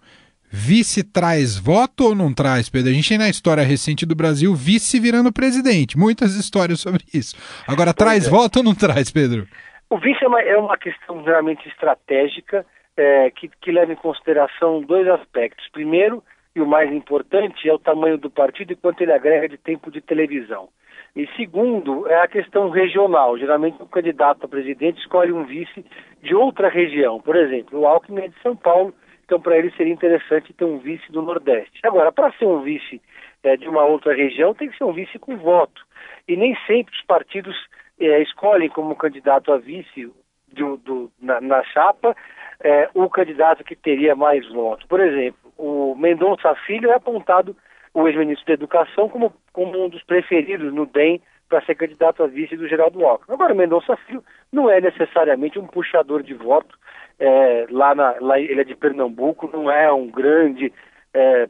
vice 0.50 1.04
traz 1.04 1.58
voto 1.58 2.06
ou 2.06 2.16
não 2.16 2.34
traz, 2.34 2.70
Pedro? 2.70 2.92
A 2.92 2.94
gente 2.94 3.10
tem 3.10 3.18
na 3.18 3.30
história 3.30 3.64
recente 3.64 4.06
do 4.06 4.16
Brasil 4.16 4.54
vice 4.54 5.00
virando 5.00 5.34
presidente. 5.34 5.98
Muitas 5.98 6.36
histórias 6.36 6.80
sobre 6.80 7.04
isso. 7.14 7.36
Agora, 7.68 7.94
pois 7.94 8.08
traz 8.08 8.28
é. 8.28 8.30
voto 8.30 8.58
ou 8.58 8.64
não 8.64 8.76
traz, 8.76 9.10
Pedro? 9.10 9.48
O 9.94 9.98
vice 10.00 10.26
é 10.26 10.28
uma, 10.28 10.42
é 10.42 10.58
uma 10.58 10.76
questão 10.76 11.22
realmente 11.22 11.68
estratégica 11.68 12.66
é, 12.98 13.30
que, 13.30 13.48
que 13.48 13.72
leva 13.72 13.94
em 13.94 13.96
consideração 13.96 14.82
dois 14.82 15.08
aspectos. 15.08 15.70
Primeiro, 15.72 16.24
e 16.56 16.62
o 16.62 16.66
mais 16.66 16.92
importante, 16.92 17.70
é 17.70 17.72
o 17.72 17.78
tamanho 17.78 18.18
do 18.18 18.28
partido 18.28 18.74
e 18.74 18.76
quanto 18.76 19.02
ele 19.02 19.14
agrega 19.14 19.48
de 19.48 19.56
tempo 19.56 19.92
de 19.92 20.02
televisão. 20.02 20.70
E 21.16 21.28
segundo, 21.36 22.08
é 22.08 22.16
a 22.16 22.28
questão 22.28 22.72
regional. 22.72 23.38
Geralmente 23.38 23.84
o 23.84 23.86
candidato 23.86 24.44
a 24.44 24.48
presidente 24.48 25.00
escolhe 25.00 25.32
um 25.32 25.46
vice 25.46 25.86
de 26.24 26.34
outra 26.34 26.70
região. 26.70 27.22
Por 27.22 27.36
exemplo, 27.36 27.82
o 27.82 27.86
Alckmin 27.86 28.22
é 28.22 28.28
de 28.30 28.42
São 28.42 28.56
Paulo, 28.56 28.96
então 29.24 29.40
para 29.40 29.60
ele 29.60 29.70
seria 29.78 29.94
interessante 29.94 30.54
ter 30.54 30.66
um 30.66 30.80
vice 30.80 31.12
do 31.12 31.22
Nordeste. 31.22 31.82
Agora, 31.84 32.12
para 32.12 32.32
ser 32.32 32.46
um 32.48 32.64
vice 32.64 33.00
é, 33.44 33.56
de 33.56 33.70
uma 33.70 33.86
outra 33.86 34.16
região, 34.16 34.56
tem 34.56 34.72
que 34.72 34.78
ser 34.80 34.86
um 34.86 34.94
vice 34.94 35.20
com 35.20 35.38
voto. 35.38 35.86
E 36.28 36.36
nem 36.36 36.58
sempre 36.66 36.96
os 36.96 37.06
partidos 37.06 37.56
é, 38.00 38.22
escolhem 38.22 38.70
como 38.70 38.96
candidato 38.96 39.52
a 39.52 39.58
vice 39.58 40.12
do, 40.52 40.78
do, 40.78 41.12
na, 41.22 41.42
na, 41.42 41.64
chapa 41.64 42.16
é, 42.60 42.90
o 42.94 43.10
candidato 43.10 43.64
que 43.64 43.76
teria 43.76 44.16
mais 44.16 44.48
votos. 44.52 44.86
Por 44.88 45.00
exemplo, 45.00 45.52
o 45.58 45.96
Mendonça 45.96 46.56
Filho 46.66 46.92
é 46.92 46.96
apontado, 46.96 47.56
o 47.94 48.08
ex-ministro 48.08 48.48
da 48.48 48.54
Educação, 48.54 49.10
como, 49.10 49.34
como 49.52 49.84
um 49.84 49.90
dos 49.90 50.04
preferidos 50.04 50.74
no 50.74 50.86
DEM 50.86 51.22
para 51.50 51.64
ser 51.66 51.76
candidato 51.76 52.24
a 52.24 52.28
vice 52.28 52.56
do 52.56 52.68
Geraldo 52.68 53.06
Alckmin. 53.06 53.36
Agora, 53.36 53.54
o 53.54 53.58
Mendonça 53.58 53.96
Filho 53.98 54.24
não 54.52 54.70
é 54.70 54.82
necessariamente 54.82 55.60
um 55.60 55.68
puxador 55.68 56.24
de 56.24 56.34
voto. 56.34 56.78
É, 57.20 57.68
lá, 57.70 57.94
na, 57.94 58.16
lá 58.20 58.40
ele 58.40 58.62
é 58.62 58.64
de 58.64 58.76
Pernambuco, 58.76 59.50
não 59.54 59.70
é 59.70 59.92
um 59.92 60.08
grande 60.08 60.74
é, 61.14 61.48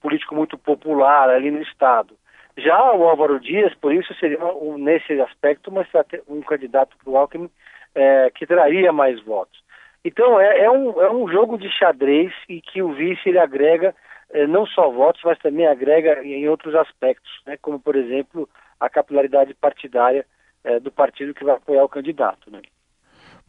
político 0.00 0.34
muito 0.34 0.58
popular 0.58 1.30
ali 1.30 1.50
no 1.50 1.62
estado. 1.62 2.16
Já 2.56 2.92
o 2.92 3.04
Álvaro 3.04 3.38
Dias, 3.38 3.74
por 3.74 3.92
isso, 3.92 4.14
seria 4.14 4.38
nesse 4.78 5.20
aspecto 5.20 5.70
uma, 5.70 5.86
um 6.28 6.40
candidato 6.40 6.96
para 6.96 7.10
o 7.10 7.16
Alckmin 7.16 7.50
é, 7.94 8.30
que 8.34 8.46
traria 8.46 8.92
mais 8.92 9.22
votos. 9.22 9.64
Então 10.04 10.38
é, 10.40 10.60
é, 10.60 10.70
um, 10.70 11.02
é 11.02 11.10
um 11.10 11.28
jogo 11.28 11.58
de 11.58 11.68
xadrez 11.68 12.32
e 12.48 12.60
que 12.60 12.80
o 12.80 12.92
vice 12.92 13.28
ele 13.28 13.38
agrega 13.38 13.94
eh, 14.30 14.46
não 14.46 14.66
só 14.66 14.90
votos, 14.90 15.20
mas 15.24 15.38
também 15.38 15.66
agrega 15.66 16.22
em 16.24 16.48
outros 16.48 16.74
aspectos, 16.74 17.30
né, 17.46 17.56
como, 17.60 17.80
por 17.80 17.96
exemplo, 17.96 18.48
a 18.78 18.88
capilaridade 18.88 19.54
partidária 19.54 20.24
eh, 20.64 20.80
do 20.80 20.90
partido 20.90 21.34
que 21.34 21.44
vai 21.44 21.56
apoiar 21.56 21.84
o 21.84 21.88
candidato. 21.88 22.50
Né. 22.50 22.60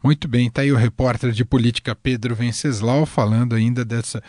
Muito 0.02 0.28
bem, 0.28 0.46
está 0.46 0.62
aí 0.62 0.72
o 0.72 0.76
repórter 0.76 1.30
de 1.30 1.44
política 1.44 1.94
Pedro 1.94 2.34
Venceslau 2.34 3.04
falando 3.04 3.54
ainda 3.54 3.84
dessa, 3.84 4.22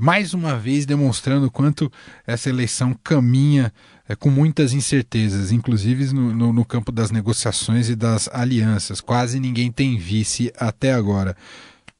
mais 0.00 0.32
uma 0.32 0.56
vez 0.56 0.86
demonstrando 0.86 1.50
quanto 1.50 1.92
essa 2.26 2.48
eleição 2.48 2.96
caminha 3.04 3.72
é, 4.08 4.16
com 4.16 4.30
muitas 4.30 4.72
incertezas, 4.72 5.52
inclusive 5.52 6.12
no, 6.14 6.32
no, 6.34 6.52
no 6.52 6.64
campo 6.64 6.90
das 6.90 7.10
negociações 7.10 7.88
e 7.88 7.94
das 7.94 8.28
alianças. 8.32 9.00
Quase 9.00 9.38
ninguém 9.38 9.70
tem 9.70 9.98
vice 9.98 10.52
até 10.58 10.92
agora. 10.92 11.36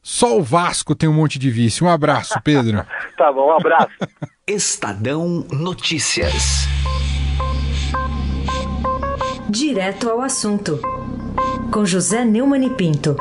Só 0.03 0.39
o 0.39 0.43
Vasco 0.43 0.95
tem 0.95 1.09
um 1.09 1.13
monte 1.13 1.39
de 1.39 1.51
vice. 1.51 1.85
Um 1.85 1.89
abraço, 1.89 2.41
Pedro. 2.43 2.85
tá 3.17 3.31
bom, 3.31 3.49
um 3.49 3.57
abraço. 3.57 3.93
Estadão 4.47 5.47
Notícias. 5.53 6.67
Direto 9.49 10.09
ao 10.09 10.21
assunto 10.21 10.81
com 11.71 11.85
José 11.85 12.25
Neumann 12.25 12.67
e 12.67 12.71
Pinto. 12.71 13.17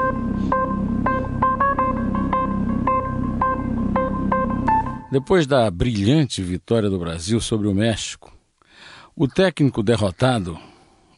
Depois 5.12 5.48
da 5.48 5.72
brilhante 5.72 6.44
vitória 6.44 6.88
do 6.88 7.00
Brasil 7.00 7.42
sobre 7.42 7.68
o 7.68 7.74
México, 7.74 8.32
o 9.16 9.28
técnico 9.28 9.82
derrotado, 9.82 10.56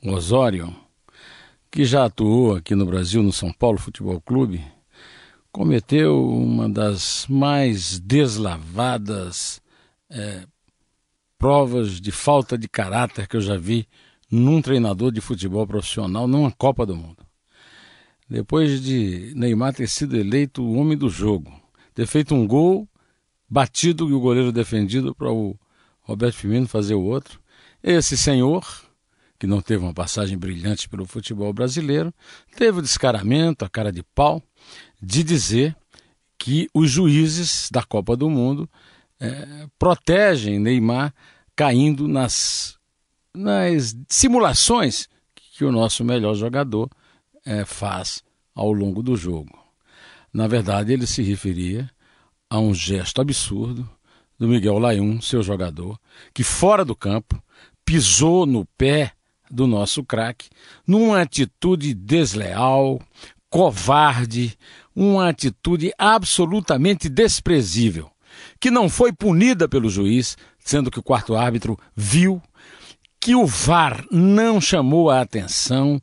Osório, 0.02 0.74
que 1.70 1.84
já 1.84 2.06
atuou 2.06 2.56
aqui 2.56 2.74
no 2.74 2.86
Brasil 2.86 3.22
no 3.22 3.34
São 3.34 3.52
Paulo 3.52 3.78
Futebol 3.78 4.22
Clube, 4.22 4.64
cometeu 5.52 6.26
uma 6.26 6.70
das 6.70 7.26
mais 7.28 8.00
deslavadas 8.00 9.62
é, 10.10 10.46
provas 11.38 12.00
de 12.00 12.14
falta 12.14 12.58
de 12.58 12.70
caráter 12.70 13.28
que 13.28 13.36
eu 13.36 13.42
já 13.42 13.58
vi 13.58 13.86
num 14.32 14.62
treinador 14.62 15.12
de 15.12 15.20
futebol 15.20 15.68
profissional 15.68 16.30
numa 16.30 16.50
Copa 16.50 16.86
do 16.86 16.96
Mundo. 16.96 17.26
Depois 18.30 18.82
de 18.82 19.34
Neymar 19.36 19.74
ter 19.74 19.90
sido 19.90 20.16
eleito 20.16 20.64
o 20.64 20.76
homem 20.76 20.98
do 20.98 21.10
jogo, 21.10 21.52
ter 21.94 22.08
feito 22.08 22.34
um 22.34 22.48
gol 22.48 22.88
batido 23.52 24.10
e 24.10 24.14
o 24.14 24.20
goleiro 24.22 24.50
defendido 24.50 25.14
para 25.14 25.30
o 25.30 25.60
Roberto 26.00 26.36
Firmino 26.36 26.70
fazer 26.70 26.96
o 26.96 27.04
outro, 27.04 27.38
esse 27.84 28.16
senhor, 28.16 28.66
que 29.38 29.46
não 29.46 29.60
teve 29.60 29.84
uma 29.84 29.94
passagem 29.94 30.38
brilhante 30.38 30.88
pelo 30.88 31.06
futebol 31.06 31.52
brasileiro, 31.52 32.14
teve 32.56 32.80
o 32.80 32.82
descaramento, 32.82 33.66
a 33.66 33.70
cara 33.70 33.92
de 33.92 34.04
pau, 34.04 34.42
de 35.02 35.22
dizer 35.22 35.76
que 36.38 36.70
os 36.74 36.90
juízes 36.90 37.68
da 37.70 37.84
Copa 37.84 38.16
do 38.16 38.30
Mundo 38.30 38.70
é, 39.20 39.68
protegem 39.78 40.58
Neymar 40.58 41.14
caindo 41.54 42.08
nas 42.08 42.80
nas 43.34 43.96
simulações 44.10 45.08
que 45.36 45.64
o 45.64 45.72
nosso 45.72 46.04
melhor 46.04 46.36
jogador 46.36 46.90
é, 47.46 47.64
faz 47.64 48.24
ao 48.54 48.74
longo 48.74 49.02
do 49.02 49.16
jogo. 49.16 49.58
Na 50.34 50.48
verdade, 50.48 50.92
ele 50.92 51.08
se 51.08 51.22
referia 51.22 51.90
a 52.52 52.60
um 52.60 52.74
gesto 52.74 53.22
absurdo 53.22 53.90
do 54.38 54.46
Miguel 54.46 54.78
Layun, 54.78 55.22
seu 55.22 55.42
jogador, 55.42 55.98
que 56.34 56.44
fora 56.44 56.84
do 56.84 56.94
campo 56.94 57.42
pisou 57.86 58.46
no 58.46 58.66
pé 58.78 59.14
do 59.50 59.66
nosso 59.66 60.04
craque 60.04 60.50
numa 60.86 61.22
atitude 61.22 61.94
desleal, 61.94 63.02
covarde, 63.50 64.58
uma 64.94 65.30
atitude 65.30 65.94
absolutamente 65.98 67.08
desprezível, 67.08 68.12
que 68.60 68.70
não 68.70 68.90
foi 68.90 69.14
punida 69.14 69.70
pelo 69.70 69.88
juiz, 69.88 70.38
sendo 70.60 70.92
que 70.92 71.00
o 71.00 71.04
quarto 71.04 71.38
árbitro 71.38 71.80
viu 71.96 72.42
que 73.18 73.34
o 73.34 73.46
VAR 73.46 74.04
não 74.12 74.60
chamou 74.60 75.10
a 75.10 75.22
atenção 75.22 76.02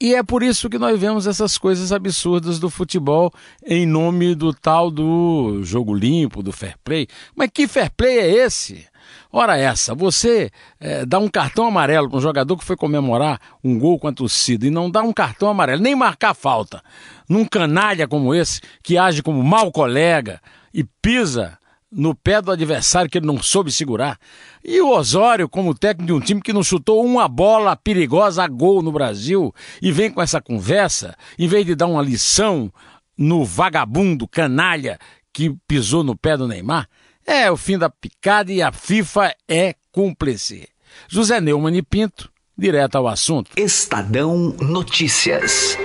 e 0.00 0.14
é 0.14 0.22
por 0.22 0.42
isso 0.42 0.70
que 0.70 0.78
nós 0.78 0.98
vemos 0.98 1.26
essas 1.26 1.58
coisas 1.58 1.92
absurdas 1.92 2.58
do 2.58 2.70
futebol 2.70 3.30
em 3.66 3.84
nome 3.84 4.34
do 4.34 4.54
tal 4.54 4.90
do 4.90 5.60
jogo 5.62 5.92
limpo, 5.92 6.42
do 6.42 6.52
fair 6.52 6.74
play. 6.82 7.06
Mas 7.36 7.50
que 7.52 7.68
fair 7.68 7.90
play 7.90 8.18
é 8.18 8.30
esse? 8.46 8.86
Ora 9.30 9.58
essa, 9.58 9.94
você 9.94 10.50
é, 10.80 11.04
dá 11.04 11.18
um 11.18 11.28
cartão 11.28 11.66
amarelo 11.66 12.08
para 12.08 12.18
um 12.18 12.22
jogador 12.22 12.56
que 12.56 12.64
foi 12.64 12.76
comemorar 12.76 13.38
um 13.62 13.78
gol 13.78 13.98
com 13.98 14.08
a 14.08 14.12
torcida 14.12 14.66
e 14.66 14.70
não 14.70 14.90
dá 14.90 15.02
um 15.02 15.12
cartão 15.12 15.48
amarelo, 15.48 15.82
nem 15.82 15.94
marcar 15.94 16.34
falta, 16.34 16.82
num 17.28 17.44
canalha 17.44 18.08
como 18.08 18.34
esse, 18.34 18.60
que 18.82 18.96
age 18.96 19.22
como 19.22 19.42
mau 19.42 19.70
colega 19.70 20.40
e 20.72 20.82
pisa 20.82 21.58
no 21.90 22.14
pé 22.14 22.40
do 22.40 22.52
adversário 22.52 23.10
que 23.10 23.18
ele 23.18 23.26
não 23.26 23.42
soube 23.42 23.72
segurar. 23.72 24.18
E 24.64 24.80
o 24.80 24.90
Osório, 24.90 25.48
como 25.48 25.74
técnico 25.74 26.06
de 26.06 26.12
um 26.12 26.20
time 26.20 26.40
que 26.40 26.52
não 26.52 26.62
chutou 26.62 27.04
uma 27.04 27.26
bola 27.26 27.74
perigosa 27.76 28.44
a 28.44 28.48
gol 28.48 28.82
no 28.82 28.92
Brasil 28.92 29.52
e 29.82 29.90
vem 29.90 30.10
com 30.10 30.22
essa 30.22 30.40
conversa, 30.40 31.16
em 31.38 31.48
vez 31.48 31.66
de 31.66 31.74
dar 31.74 31.86
uma 31.86 32.02
lição 32.02 32.72
no 33.16 33.44
vagabundo 33.44 34.28
canalha 34.28 34.98
que 35.32 35.54
pisou 35.66 36.02
no 36.04 36.16
pé 36.16 36.36
do 36.36 36.46
Neymar, 36.46 36.88
é 37.26 37.50
o 37.50 37.56
fim 37.56 37.76
da 37.76 37.90
picada 37.90 38.52
e 38.52 38.62
a 38.62 38.72
FIFA 38.72 39.34
é 39.48 39.74
cúmplice. 39.92 40.68
José 41.08 41.40
Neumann 41.40 41.76
e 41.76 41.82
Pinto, 41.82 42.30
direto 42.56 42.96
ao 42.96 43.06
assunto. 43.06 43.50
Estadão 43.56 44.54
Notícias. 44.60 45.76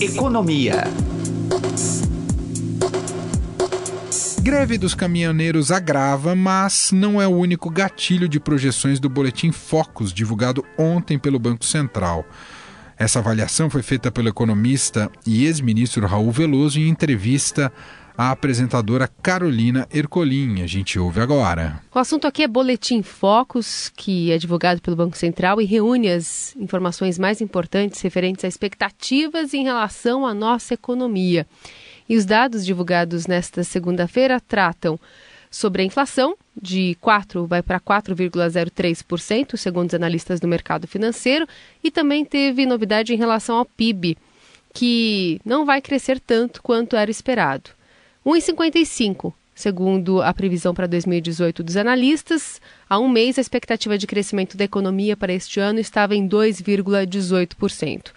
Economia. 0.00 0.84
Greve 4.44 4.76
dos 4.76 4.94
caminhoneiros 4.94 5.70
agrava, 5.70 6.34
mas 6.34 6.92
não 6.92 7.18
é 7.18 7.26
o 7.26 7.34
único 7.34 7.70
gatilho 7.70 8.28
de 8.28 8.38
projeções 8.38 9.00
do 9.00 9.08
boletim 9.08 9.50
Focus, 9.50 10.12
divulgado 10.12 10.62
ontem 10.76 11.18
pelo 11.18 11.38
Banco 11.38 11.64
Central. 11.64 12.26
Essa 12.98 13.20
avaliação 13.20 13.70
foi 13.70 13.80
feita 13.80 14.12
pelo 14.12 14.28
economista 14.28 15.10
e 15.26 15.46
ex-ministro 15.46 16.06
Raul 16.06 16.30
Veloso 16.30 16.78
em 16.78 16.90
entrevista 16.90 17.72
à 18.18 18.32
apresentadora 18.32 19.08
Carolina 19.22 19.88
Ercolim. 19.90 20.60
A 20.60 20.66
gente 20.66 20.98
ouve 20.98 21.20
agora. 21.20 21.80
O 21.94 21.98
assunto 21.98 22.26
aqui 22.26 22.42
é 22.42 22.46
Boletim 22.46 23.02
Focus, 23.02 23.90
que 23.96 24.30
é 24.30 24.36
divulgado 24.36 24.82
pelo 24.82 24.94
Banco 24.94 25.16
Central 25.16 25.58
e 25.58 25.64
reúne 25.64 26.10
as 26.10 26.54
informações 26.56 27.18
mais 27.18 27.40
importantes 27.40 28.02
referentes 28.02 28.44
a 28.44 28.48
expectativas 28.48 29.54
em 29.54 29.64
relação 29.64 30.26
à 30.26 30.34
nossa 30.34 30.74
economia. 30.74 31.46
E 32.08 32.16
os 32.16 32.24
dados 32.24 32.64
divulgados 32.64 33.26
nesta 33.26 33.64
segunda-feira 33.64 34.40
tratam 34.40 34.98
sobre 35.50 35.82
a 35.82 35.84
inflação, 35.84 36.36
de 36.60 36.96
4 37.00 37.46
vai 37.46 37.62
para 37.62 37.78
4,03%, 37.78 39.56
segundo 39.56 39.88
os 39.88 39.94
analistas 39.94 40.40
do 40.40 40.48
mercado 40.48 40.86
financeiro, 40.88 41.46
e 41.82 41.90
também 41.90 42.24
teve 42.24 42.66
novidade 42.66 43.14
em 43.14 43.16
relação 43.16 43.56
ao 43.56 43.64
PIB, 43.64 44.18
que 44.72 45.40
não 45.44 45.64
vai 45.64 45.80
crescer 45.80 46.18
tanto 46.18 46.60
quanto 46.60 46.96
era 46.96 47.10
esperado. 47.10 47.70
1,55%. 48.26 49.32
Segundo 49.54 50.20
a 50.20 50.34
previsão 50.34 50.74
para 50.74 50.88
2018 50.88 51.62
dos 51.62 51.76
analistas, 51.76 52.60
há 52.90 52.98
um 52.98 53.08
mês 53.08 53.38
a 53.38 53.40
expectativa 53.40 53.96
de 53.96 54.04
crescimento 54.04 54.56
da 54.56 54.64
economia 54.64 55.16
para 55.16 55.32
este 55.32 55.60
ano 55.60 55.78
estava 55.78 56.16
em 56.16 56.28
2,18%. 56.28 58.10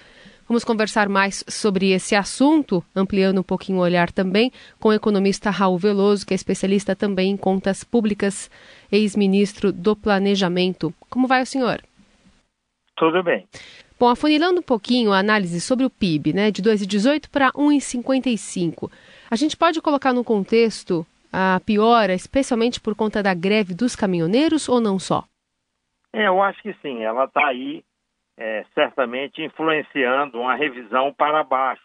Vamos 0.47 0.63
conversar 0.63 1.09
mais 1.09 1.43
sobre 1.47 1.91
esse 1.91 2.15
assunto, 2.15 2.81
ampliando 2.95 3.39
um 3.39 3.43
pouquinho 3.43 3.79
o 3.79 3.81
olhar 3.81 4.11
também, 4.11 4.49
com 4.79 4.89
o 4.89 4.93
economista 4.93 5.49
Raul 5.49 5.77
Veloso, 5.77 6.25
que 6.25 6.33
é 6.33 6.35
especialista 6.35 6.95
também 6.95 7.31
em 7.31 7.37
contas 7.37 7.83
públicas, 7.83 8.49
ex-ministro 8.89 9.73
do 9.73 9.93
Planejamento. 9.93 10.93
Como 11.09 11.27
vai 11.27 11.41
o 11.41 11.45
senhor? 11.45 11.81
Tudo 12.95 13.21
bem. 13.21 13.45
Bom, 13.99 14.07
afunilando 14.07 14.61
um 14.61 14.63
pouquinho 14.63 15.11
a 15.11 15.19
análise 15.19 15.59
sobre 15.59 15.85
o 15.85 15.89
PIB, 15.89 16.31
né, 16.31 16.49
de 16.49 16.61
2,18 16.61 17.29
para 17.29 17.51
1,55, 17.51 18.89
a 19.29 19.35
gente 19.35 19.57
pode 19.57 19.81
colocar 19.81 20.13
no 20.13 20.23
contexto 20.23 21.05
a 21.33 21.59
piora, 21.65 22.13
especialmente 22.13 22.79
por 22.79 22.95
conta 22.95 23.21
da 23.21 23.33
greve 23.33 23.73
dos 23.73 23.97
caminhoneiros 23.97 24.69
ou 24.69 24.79
não 24.79 24.97
só? 24.97 25.25
É, 26.13 26.27
eu 26.27 26.41
acho 26.41 26.61
que 26.61 26.73
sim, 26.81 27.03
ela 27.03 27.25
está 27.25 27.47
aí 27.47 27.83
é, 28.37 28.63
certamente 28.73 29.41
influenciando 29.41 30.39
uma 30.39 30.55
revisão 30.55 31.13
para 31.13 31.43
baixo, 31.43 31.83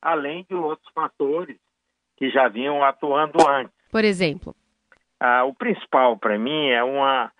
além 0.00 0.44
de 0.48 0.54
outros 0.54 0.90
fatores 0.92 1.58
que 2.16 2.30
já 2.30 2.48
vinham 2.48 2.82
atuando 2.82 3.46
antes. 3.46 3.74
Por 3.90 4.04
exemplo? 4.04 4.54
Ah, 5.20 5.44
o 5.44 5.54
principal 5.54 6.16
para 6.16 6.38
mim 6.38 6.68
é 6.68 6.82
uma 6.82 7.30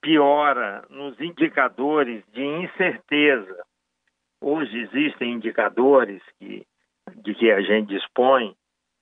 piora 0.00 0.84
nos 0.90 1.18
indicadores 1.20 2.22
de 2.32 2.44
incerteza. 2.44 3.64
Hoje 4.40 4.76
existem 4.78 5.32
indicadores 5.32 6.20
que, 6.38 6.66
de 7.16 7.34
que 7.34 7.50
a 7.50 7.60
gente 7.62 7.88
dispõe 7.88 8.54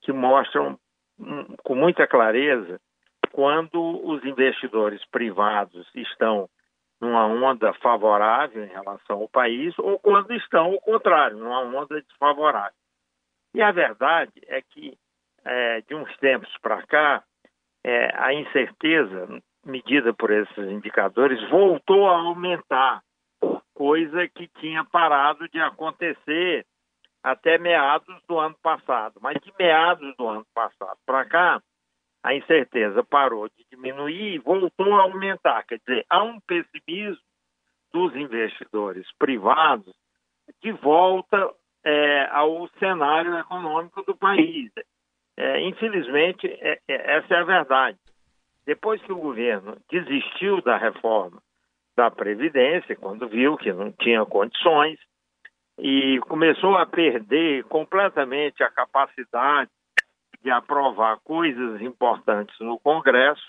que 0.03 0.13
mostram 0.13 0.79
hum, 1.19 1.57
com 1.65 1.75
muita 1.75 2.07
clareza 2.07 2.81
quando 3.33 3.81
os 4.07 4.25
investidores 4.25 5.03
privados 5.11 5.89
estão 5.95 6.49
numa 7.01 7.27
onda 7.27 7.73
favorável 7.75 8.65
em 8.65 8.69
relação 8.69 9.21
ao 9.23 9.29
país 9.29 9.77
ou 9.79 9.99
quando 9.99 10.33
estão 10.35 10.67
ao 10.67 10.81
contrário, 10.81 11.39
numa 11.39 11.61
onda 11.61 12.01
desfavorável. 12.03 12.79
E 13.55 13.63
a 13.63 13.73
verdade 13.73 14.33
é 14.47 14.61
que 14.63 14.97
é, 15.45 15.81
de 15.83 15.95
uns 15.95 16.15
tempos 16.19 16.55
para 16.61 16.83
cá, 16.87 17.25
é, 17.85 18.15
a 18.15 18.35
incerteza 18.35 19.43
medida 19.65 20.13
por 20.13 20.31
esses 20.31 20.59
indicadores 20.71 21.41
voltou 21.49 22.09
a 22.09 22.19
aumentar, 22.19 23.03
coisa 23.75 24.29
que 24.29 24.49
tinha 24.61 24.85
parado 24.85 25.49
de 25.49 25.61
acontecer 25.61 26.67
até 27.23 27.59
meados 27.59 28.15
do 28.29 28.39
ano 28.39 28.57
passado. 28.63 29.19
Mas 29.21 29.37
de 29.43 29.53
meados 29.59 30.15
do 30.17 30.29
ano 30.29 30.47
passado 30.55 30.99
para 31.07 31.25
cá, 31.25 31.63
a 32.23 32.35
incerteza 32.35 33.03
parou 33.03 33.49
de 33.49 33.65
diminuir 33.71 34.35
e 34.35 34.39
voltou 34.39 34.95
a 34.95 35.03
aumentar. 35.03 35.65
Quer 35.65 35.79
dizer, 35.79 36.05
há 36.09 36.23
um 36.23 36.39
pessimismo 36.41 37.23
dos 37.93 38.15
investidores 38.15 39.07
privados 39.19 39.93
de 40.63 40.73
volta 40.73 41.51
é, 41.85 42.29
ao 42.31 42.69
cenário 42.79 43.39
econômico 43.39 44.03
do 44.03 44.15
país. 44.15 44.71
É, 45.37 45.61
infelizmente, 45.63 46.47
é, 46.47 46.79
é, 46.87 47.17
essa 47.17 47.35
é 47.35 47.39
a 47.39 47.45
verdade. 47.45 47.99
Depois 48.67 49.01
que 49.03 49.13
o 49.13 49.19
governo 49.19 49.77
desistiu 49.91 50.61
da 50.61 50.77
reforma 50.77 51.43
da 51.97 52.11
Previdência, 52.11 52.95
quando 52.97 53.29
viu 53.29 53.57
que 53.57 53.73
não 53.73 53.91
tinha 53.93 54.25
condições, 54.27 54.99
e 55.79 56.21
começou 56.29 56.77
a 56.77 56.85
perder 56.85 57.65
completamente 57.65 58.63
a 58.63 58.71
capacidade 58.71 59.71
de 60.43 60.51
aprovar 60.51 61.19
coisas 61.21 61.81
importantes 61.81 62.59
no 62.61 62.79
Congresso, 62.79 63.43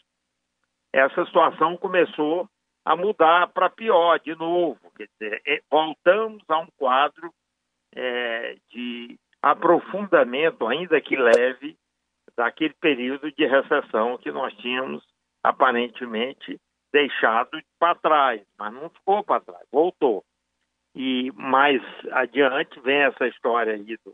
essa 0.94 1.26
situação 1.26 1.78
começou 1.78 2.50
a 2.84 2.96
mudar 2.96 3.48
para 3.48 3.70
pior 3.70 4.20
de 4.20 4.36
novo. 4.36 4.80
Quer 4.96 5.08
dizer, 5.08 5.42
é, 5.46 5.62
voltamos 5.70 6.44
a 6.50 6.60
um 6.60 6.68
quadro 6.78 7.32
é, 7.96 8.58
de 8.72 9.18
aprofundamento, 9.42 10.68
ainda 10.68 11.00
que 11.00 11.16
leve, 11.16 11.78
daquele 12.36 12.74
período 12.76 13.32
de 13.32 13.46
recessão 13.46 14.18
que 14.18 14.32
nós 14.32 14.54
tínhamos 14.56 15.04
aparentemente 15.44 16.60
deixado 16.92 17.62
para 17.80 17.96
trás, 17.96 18.42
mas 18.58 18.74
não 18.74 18.90
ficou 18.90 19.24
para 19.24 19.42
trás, 19.42 19.66
voltou. 19.72 20.24
E 20.94 21.32
mais 21.32 21.82
adiante 22.12 22.80
vem 22.82 22.98
essa 23.04 23.28
história 23.28 23.74
aí, 23.74 23.98
do, 24.06 24.14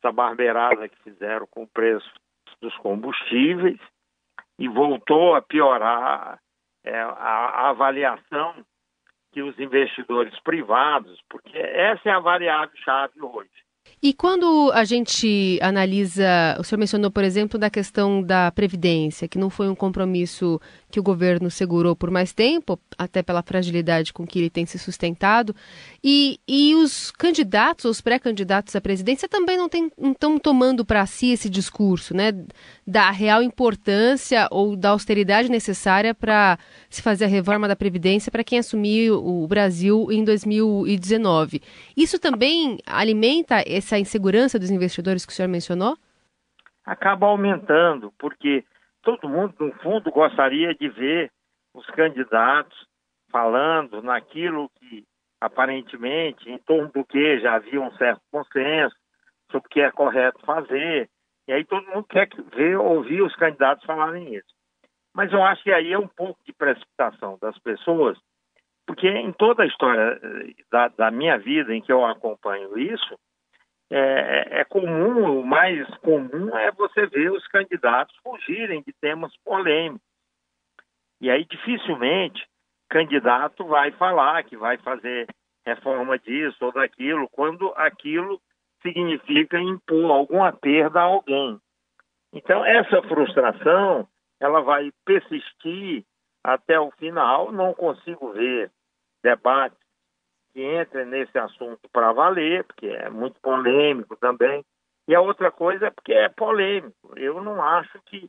essa 0.00 0.10
barbeirada 0.12 0.88
que 0.88 1.02
fizeram 1.02 1.46
com 1.46 1.62
o 1.62 1.68
preço 1.68 2.10
dos 2.60 2.74
combustíveis 2.78 3.78
e 4.58 4.68
voltou 4.68 5.34
a 5.34 5.42
piorar 5.42 6.38
é, 6.84 6.98
a, 6.98 7.06
a 7.06 7.70
avaliação 7.70 8.54
que 9.32 9.42
os 9.42 9.58
investidores 9.58 10.38
privados, 10.40 11.20
porque 11.28 11.56
essa 11.56 12.08
é 12.08 12.12
a 12.12 12.18
variável 12.18 12.76
chave 12.84 13.20
hoje. 13.22 13.50
E 14.02 14.12
quando 14.12 14.70
a 14.72 14.84
gente 14.84 15.58
analisa, 15.62 16.56
o 16.58 16.64
senhor 16.64 16.78
mencionou, 16.78 17.10
por 17.10 17.24
exemplo, 17.24 17.58
da 17.58 17.70
questão 17.70 18.22
da 18.22 18.50
Previdência, 18.50 19.28
que 19.28 19.38
não 19.38 19.48
foi 19.48 19.68
um 19.68 19.74
compromisso 19.74 20.60
que 20.90 21.00
o 21.00 21.02
governo 21.02 21.50
segurou 21.50 21.94
por 21.94 22.10
mais 22.10 22.32
tempo, 22.32 22.78
até 22.98 23.22
pela 23.22 23.42
fragilidade 23.42 24.12
com 24.12 24.26
que 24.26 24.38
ele 24.38 24.50
tem 24.50 24.66
se 24.66 24.78
sustentado, 24.78 25.54
e, 26.02 26.38
e 26.46 26.74
os 26.74 27.10
candidatos, 27.10 27.84
os 27.84 28.00
pré-candidatos 28.00 28.74
à 28.74 28.80
presidência 28.80 29.28
também 29.28 29.56
não 29.56 29.68
estão 30.10 30.38
tomando 30.38 30.84
para 30.84 31.06
si 31.06 31.32
esse 31.32 31.48
discurso, 31.48 32.14
né, 32.14 32.32
da 32.86 33.10
real 33.10 33.42
importância 33.42 34.48
ou 34.50 34.76
da 34.76 34.90
austeridade 34.90 35.50
necessária 35.50 36.14
para 36.14 36.58
se 36.88 37.00
fazer 37.00 37.24
a 37.24 37.28
reforma 37.28 37.68
da 37.68 37.76
Previdência 37.76 38.32
para 38.32 38.44
quem 38.44 38.58
assumir 38.58 39.10
o 39.12 39.46
Brasil 39.46 40.08
em 40.10 40.24
2019. 40.24 41.62
Isso 41.96 42.18
também 42.18 42.78
alimenta 42.84 43.62
essa 43.66 43.98
insegurança 43.98 44.58
dos 44.58 44.70
investidores 44.70 45.24
que 45.24 45.32
o 45.32 45.34
senhor 45.34 45.48
mencionou? 45.48 45.96
Acaba 46.84 47.26
aumentando, 47.26 48.12
porque 48.18 48.64
todo 49.02 49.28
mundo, 49.28 49.54
no 49.58 49.72
fundo, 49.80 50.10
gostaria 50.10 50.74
de 50.74 50.88
ver 50.88 51.30
os 51.74 51.86
candidatos 51.86 52.86
falando 53.30 54.02
naquilo 54.02 54.68
que 54.78 55.04
aparentemente, 55.40 56.50
em 56.50 56.58
torno 56.58 56.90
do 56.92 57.04
que 57.04 57.40
já 57.40 57.54
havia 57.54 57.80
um 57.80 57.90
certo 57.96 58.20
consenso 58.30 58.94
sobre 59.50 59.66
o 59.66 59.70
que 59.70 59.80
é 59.80 59.90
correto 59.90 60.44
fazer. 60.44 61.08
E 61.48 61.52
aí 61.52 61.64
todo 61.64 61.86
mundo 61.86 62.04
quer 62.04 62.28
ver, 62.54 62.76
ouvir 62.76 63.22
os 63.22 63.34
candidatos 63.36 63.84
falarem 63.84 64.34
isso. 64.34 64.54
Mas 65.14 65.32
eu 65.32 65.42
acho 65.42 65.62
que 65.62 65.72
aí 65.72 65.92
é 65.92 65.98
um 65.98 66.06
pouco 66.06 66.38
de 66.44 66.52
precipitação 66.52 67.38
das 67.40 67.58
pessoas, 67.58 68.18
porque 68.86 69.08
em 69.08 69.32
toda 69.32 69.62
a 69.62 69.66
história 69.66 70.20
eh, 70.22 70.54
da, 70.70 70.88
da 70.88 71.10
minha 71.10 71.38
vida 71.38 71.74
em 71.74 71.80
que 71.80 71.90
eu 71.90 72.04
acompanho 72.04 72.78
isso, 72.78 73.18
é, 73.90 74.60
é, 74.60 74.64
comum, 74.64 75.40
o 75.40 75.46
mais 75.46 75.86
comum 75.98 76.56
é 76.56 76.70
você 76.70 77.06
ver 77.06 77.32
os 77.32 77.46
candidatos 77.48 78.16
fugirem 78.22 78.82
de 78.82 78.92
temas 78.92 79.36
polêmicos. 79.44 80.06
E 81.20 81.30
aí 81.30 81.44
dificilmente 81.44 82.48
candidato 82.88 83.64
vai 83.66 83.90
falar 83.92 84.42
que 84.44 84.56
vai 84.56 84.78
fazer 84.78 85.26
reforma 85.64 86.18
disso 86.18 86.64
ou 86.64 86.72
daquilo, 86.72 87.28
quando 87.28 87.72
aquilo 87.76 88.40
significa 88.82 89.58
impor 89.58 90.10
alguma 90.10 90.52
perda 90.52 91.00
a 91.00 91.04
alguém. 91.04 91.58
Então, 92.32 92.64
essa 92.64 93.02
frustração, 93.02 94.08
ela 94.40 94.60
vai 94.60 94.90
persistir 95.04 96.04
até 96.42 96.78
o 96.80 96.90
final. 96.92 97.52
Não 97.52 97.74
consigo 97.74 98.32
ver 98.32 98.70
debate 99.22 99.76
que 100.52 100.60
entre 100.60 101.04
nesse 101.04 101.38
assunto 101.38 101.88
para 101.92 102.12
valer, 102.12 102.64
porque 102.64 102.86
é 102.86 103.08
muito 103.08 103.40
polêmico 103.40 104.16
também. 104.16 104.64
E 105.08 105.14
a 105.14 105.20
outra 105.20 105.50
coisa 105.50 105.86
é 105.86 105.90
porque 105.90 106.12
é 106.12 106.28
polêmico. 106.28 107.12
Eu 107.16 107.42
não 107.42 107.62
acho 107.62 108.00
que 108.06 108.28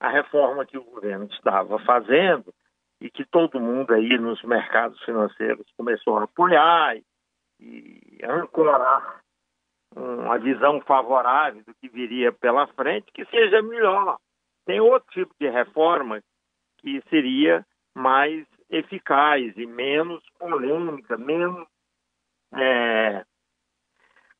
a 0.00 0.08
reforma 0.08 0.66
que 0.66 0.78
o 0.78 0.84
governo 0.84 1.26
estava 1.26 1.78
fazendo 1.80 2.52
e 3.00 3.10
que 3.10 3.24
todo 3.24 3.60
mundo 3.60 3.92
aí 3.92 4.18
nos 4.18 4.42
mercados 4.42 5.00
financeiros 5.02 5.66
começou 5.76 6.18
a 6.18 6.24
apoiar 6.24 6.96
e, 6.96 7.04
e 7.60 8.18
ancorar 8.24 9.20
uma 9.94 10.38
visão 10.38 10.80
favorável 10.80 11.62
do 11.64 11.74
que 11.74 11.88
viria 11.88 12.32
pela 12.32 12.66
frente, 12.68 13.12
que 13.12 13.24
seja 13.26 13.60
melhor. 13.62 14.16
Tem 14.64 14.80
outro 14.80 15.08
tipo 15.12 15.34
de 15.38 15.48
reforma 15.48 16.22
que 16.78 17.02
seria 17.08 17.64
mais 17.94 18.46
eficaz 18.72 19.52
e 19.56 19.66
menos 19.66 20.24
polêmica, 20.38 21.16
menos 21.18 21.68
é, 22.54 23.24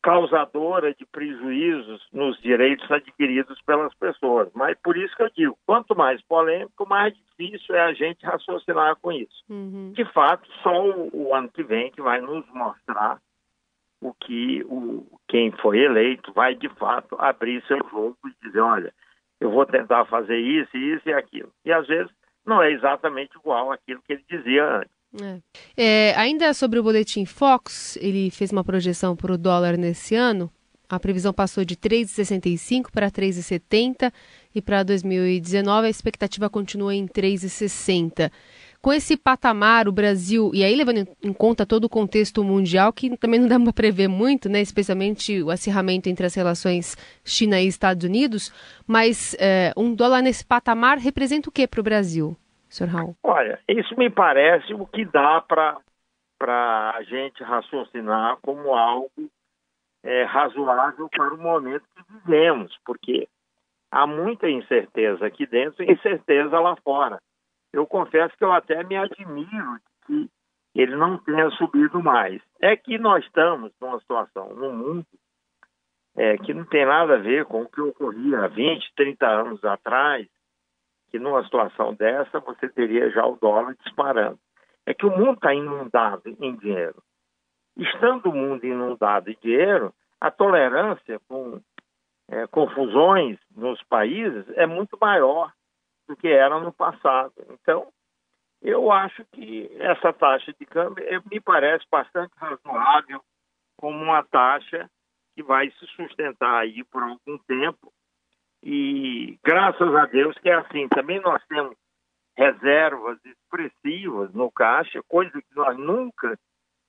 causadora 0.03 0.95
de 0.95 1.07
prejuízos 1.07 2.05
nos 2.13 2.41
direitos 2.41 2.91
adquiridos 2.91 3.61
pelas 3.63 3.95
pessoas. 3.95 4.51
Mas 4.55 4.77
por 4.83 4.97
isso 4.97 5.15
que 5.15 5.23
eu 5.23 5.31
digo, 5.31 5.59
quanto 5.67 5.95
mais 5.95 6.21
polêmico, 6.23 6.89
mais 6.89 7.15
difícil 7.15 7.75
é 7.77 7.83
a 7.83 7.93
gente 7.93 8.25
raciocinar 8.25 8.97
com 8.97 9.13
isso. 9.13 9.45
Uhum. 9.49 9.93
De 9.93 10.05
fato, 10.13 10.49
só 10.63 10.85
o, 10.85 11.11
o, 11.13 11.35
ano 11.35 11.51
que 11.51 11.63
vem 11.63 11.93
que 11.93 12.01
vai 12.01 12.21
nos 12.21 12.45
mostrar 12.53 13.21
o 14.01 14.13
que 14.15 14.65
o, 14.65 15.07
quem 15.29 15.53
foi 15.53 15.79
eleito 15.79 16.33
vai 16.33 16.55
de 16.55 16.69
fato 16.71 17.15
abrir 17.21 17.63
seu 17.67 17.79
jogo 17.89 18.17
e 18.27 18.47
dizer, 18.47 18.61
olha, 18.61 18.93
eu 19.41 19.51
vou 19.51 19.65
tentar 19.67 20.05
fazer 20.07 20.39
isso, 20.39 20.77
isso 20.77 21.09
e 21.09 21.13
aquilo. 21.13 21.53
E 21.65 21.73
às 21.73 21.87
vezes 21.87 22.11
não 22.45 22.63
é 22.63 22.73
exatamente 22.73 23.37
igual 23.37 23.73
àquilo 23.73 24.03
que 24.07 24.13
ele 24.15 24.25
dizia 24.29 24.79
antes. 24.79 25.03
É. 25.21 25.41
É, 25.77 26.15
ainda 26.17 26.55
sobre 26.55 26.79
o 26.79 26.83
boletim 26.83 27.25
Fox, 27.27 27.99
ele 28.01 28.31
fez 28.31 28.51
uma 28.51 28.65
projeção 28.65 29.15
para 29.15 29.33
o 29.33 29.39
dólar 29.39 29.77
nesse 29.77 30.15
ano. 30.15 30.51
A 30.89 31.01
previsão 31.01 31.33
passou 31.33 31.65
de 31.65 31.75
3,65 31.75 32.91
para 32.91 33.11
3,70 33.11 34.13
e 34.55 34.61
para 34.61 34.83
2019 34.83 35.87
a 35.87 35.91
expectativa 35.91 36.51
continua 36.51 36.95
em 36.95 37.07
3,60. 37.07 38.31
Com 38.83 38.93
esse 38.93 39.17
patamar, 39.17 39.87
o 39.87 39.93
Brasil, 39.93 40.51
e 40.53 40.65
aí 40.65 40.75
levando 40.75 41.07
em 41.23 41.33
conta 41.33 41.65
todo 41.65 41.85
o 41.85 41.89
contexto 41.89 42.43
mundial, 42.43 42.93
que 42.93 43.17
também 43.17 43.39
não 43.39 43.47
dá 43.47 43.57
para 43.61 43.73
prever 43.73 44.09
muito, 44.09 44.49
né, 44.49 44.61
especialmente 44.61 45.41
o 45.41 45.51
acirramento 45.51 46.09
entre 46.09 46.27
as 46.27 46.35
relações 46.35 46.97
China 47.25 47.61
e 47.61 47.69
Estados 47.69 48.05
Unidos, 48.05 48.51
mas 48.85 49.37
é, 49.39 49.73
um 49.77 49.95
dólar 49.95 50.21
nesse 50.21 50.45
patamar 50.45 50.99
representa 50.99 51.49
o 51.49 51.53
que 51.53 51.69
para 51.69 51.79
o 51.79 51.85
Brasil? 51.85 52.37
Sr. 52.69 52.87
Raul? 52.87 53.17
Olha, 53.23 53.61
isso 53.69 53.97
me 53.97 54.11
parece 54.11 54.75
o 54.75 54.85
que 54.85 55.05
dá 55.05 55.41
para 55.41 55.79
a 56.97 57.03
gente 57.05 57.41
raciocinar 57.45 58.39
como 58.43 58.75
algo 58.75 59.31
é, 60.03 60.25
razoável 60.25 61.09
para 61.09 61.33
o 61.33 61.39
momento 61.39 61.85
que 61.95 62.03
vivemos, 62.15 62.77
porque 62.85 63.29
há 63.93 64.09
muita 64.09 64.51
incerteza 64.51 65.25
aqui 65.25 65.47
dentro 65.47 65.85
e 65.85 65.93
incerteza 65.93 66.59
lá 66.59 66.75
fora. 66.83 67.21
Eu 67.73 67.87
confesso 67.87 68.37
que 68.37 68.45
eu 68.45 68.53
até 68.53 68.83
me 68.85 68.97
admiro 68.97 69.79
que 70.07 70.29
ele 70.75 70.97
não 70.97 71.19
tenha 71.19 71.51
subido 71.51 72.03
mais. 72.03 72.41
É 72.61 72.77
que 72.77 72.99
nós 72.99 73.25
estamos 73.25 73.73
numa 73.81 73.99
situação 74.01 74.55
no 74.55 74.73
mundo 74.73 75.07
é, 76.15 76.37
que 76.39 76.53
não 76.53 76.65
tem 76.65 76.85
nada 76.85 77.15
a 77.15 77.19
ver 77.19 77.45
com 77.47 77.63
o 77.63 77.69
que 77.69 77.81
ocorria 77.81 78.41
há 78.41 78.49
20, 78.49 78.93
30 78.95 79.27
anos 79.27 79.65
atrás, 79.65 80.27
que 81.11 81.19
numa 81.19 81.43
situação 81.45 81.95
dessa 81.95 82.41
você 82.41 82.69
teria 82.69 83.11
já 83.11 83.25
o 83.27 83.37
dólar 83.37 83.75
disparando. 83.83 84.39
É 84.87 84.93
que 84.93 85.07
o 85.07 85.17
mundo 85.17 85.35
está 85.35 85.55
inundado 85.55 86.37
em 86.41 86.57
dinheiro. 86.57 87.03
Estando 87.77 88.31
o 88.31 88.35
mundo 88.35 88.65
inundado 88.67 89.31
em 89.31 89.39
dinheiro, 89.41 89.95
a 90.21 90.31
tolerância 90.31 91.21
com 91.29 91.61
é, 92.29 92.47
confusões 92.47 93.39
nos 93.55 93.83
países 93.85 94.45
é 94.57 94.67
muito 94.67 94.99
maior 95.01 95.53
do 96.09 96.17
que 96.17 96.29
era 96.29 96.59
no 96.61 96.73
passado. 96.73 97.33
Então, 97.51 97.89
eu 98.61 98.93
acho 98.93 99.25
que 99.33 99.71
essa 99.81 100.13
taxa 100.13 100.53
de 100.53 100.67
câmbio 100.67 101.05
me 101.31 101.41
parece 101.41 101.85
bastante 101.91 102.33
razoável 102.37 103.21
como 103.77 104.03
uma 104.03 104.23
taxa 104.25 104.89
que 105.35 105.43
vai 105.43 105.71
se 105.71 105.87
sustentar 105.97 106.61
aí 106.61 106.85
por 106.85 107.03
algum 107.03 107.39
tempo. 107.47 107.93
E 108.63 109.39
graças 109.43 109.95
a 109.95 110.07
Deus 110.07 110.37
que 110.39 110.49
é 110.49 110.55
assim. 110.55 110.89
Também 110.89 111.21
nós 111.21 111.43
temos 111.47 111.77
reservas 112.37 113.19
expressivas 113.25 114.33
no 114.33 114.51
caixa, 114.51 115.03
coisa 115.09 115.33
que 115.33 115.55
nós 115.57 115.77
nunca 115.77 116.39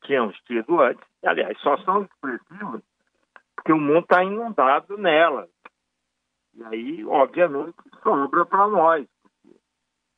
tínhamos 0.04 0.38
tido 0.46 0.80
antes. 0.80 1.08
Aliás, 1.24 1.58
só 1.60 1.78
são 1.78 2.04
expressivas 2.04 2.84
porque 3.56 3.72
o 3.72 3.80
mundo 3.80 4.04
está 4.04 4.24
inundado 4.24 4.98
nelas. 4.98 5.50
E 6.56 6.64
aí, 6.64 7.06
obviamente, 7.06 7.76
sobra 8.02 8.46
para 8.46 8.68
nós. 8.68 9.06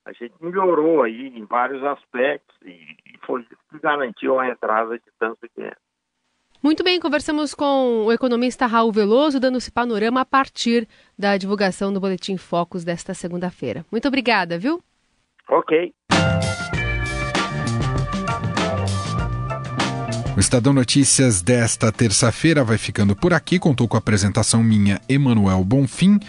A 0.06 0.12
gente 0.12 0.36
melhorou 0.40 1.04
aí 1.04 1.28
em 1.28 1.46
vários 1.46 1.84
aspectos 1.84 2.56
e 2.64 2.98
foi 3.26 3.42
isso 3.42 3.58
que 3.72 3.80
garantiu 3.80 4.40
a 4.40 4.48
entrada 4.48 4.98
de 4.98 5.12
tanto 5.18 5.40
dinheiro. 5.56 5.78
Muito 6.62 6.84
bem, 6.84 7.00
conversamos 7.00 7.54
com 7.54 8.06
o 8.06 8.12
economista 8.12 8.66
Raul 8.66 8.92
Veloso, 8.92 9.40
dando 9.40 9.58
esse 9.58 9.72
panorama 9.72 10.22
a 10.22 10.26
partir 10.26 10.88
da 11.18 11.38
divulgação 11.38 11.94
do 11.94 12.00
Boletim 12.00 12.38
Focus 12.38 12.84
desta 12.84 13.14
segunda-feira. 13.14 13.86
Muito 13.92 14.08
obrigada, 14.08 14.58
viu? 14.58 14.82
Ok. 15.48 15.94
O 20.36 20.40
Estadão 20.40 20.74
Notícias 20.74 21.42
desta 21.42 21.94
terça-feira 21.94 22.62
vai 22.62 22.78
ficando 22.78 23.16
por 23.16 23.34
aqui. 23.34 23.58
Contou 23.58 23.88
com 23.88 23.96
a 23.96 24.00
apresentação 24.00 24.62
minha, 24.62 25.00
Emanuel 25.08 25.64
Bonfim, 25.64 26.20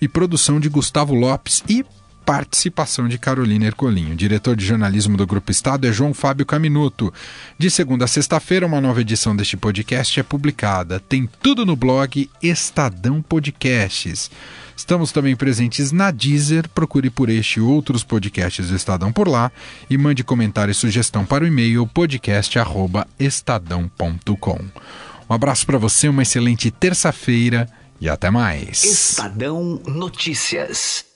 e 0.00 0.06
produção 0.06 0.60
de 0.60 0.68
Gustavo 0.68 1.12
Lopes 1.12 1.64
e 1.68 1.84
participação 2.24 3.08
de 3.08 3.18
Carolina 3.18 3.66
Ercolinho. 3.66 4.14
Diretor 4.14 4.54
de 4.54 4.64
jornalismo 4.64 5.16
do 5.16 5.26
Grupo 5.26 5.50
Estado 5.50 5.88
é 5.88 5.92
João 5.92 6.14
Fábio 6.14 6.46
Caminuto. 6.46 7.12
De 7.58 7.68
segunda 7.68 8.04
a 8.04 8.08
sexta-feira, 8.08 8.64
uma 8.64 8.80
nova 8.80 9.00
edição 9.00 9.34
deste 9.34 9.56
podcast 9.56 10.20
é 10.20 10.22
publicada. 10.22 11.00
Tem 11.00 11.28
tudo 11.42 11.66
no 11.66 11.74
blog 11.74 12.30
Estadão 12.40 13.20
Podcasts. 13.20 14.30
Estamos 14.78 15.10
também 15.10 15.34
presentes 15.34 15.90
na 15.90 16.12
Deezer. 16.12 16.68
Procure 16.68 17.10
por 17.10 17.28
este 17.28 17.58
e 17.58 17.60
outros 17.60 18.04
podcasts 18.04 18.68
do 18.68 18.76
Estadão 18.76 19.12
por 19.12 19.26
lá 19.26 19.50
e 19.90 19.98
mande 19.98 20.22
comentário 20.22 20.70
e 20.70 20.74
sugestão 20.74 21.26
para 21.26 21.42
o 21.42 21.48
e-mail 21.48 21.84
podcast@estadão.com. 21.88 24.60
Um 25.28 25.34
abraço 25.34 25.66
para 25.66 25.78
você, 25.78 26.08
uma 26.08 26.22
excelente 26.22 26.70
terça-feira 26.70 27.68
e 28.00 28.08
até 28.08 28.30
mais. 28.30 28.84
Estadão 28.84 29.82
Notícias. 29.84 31.07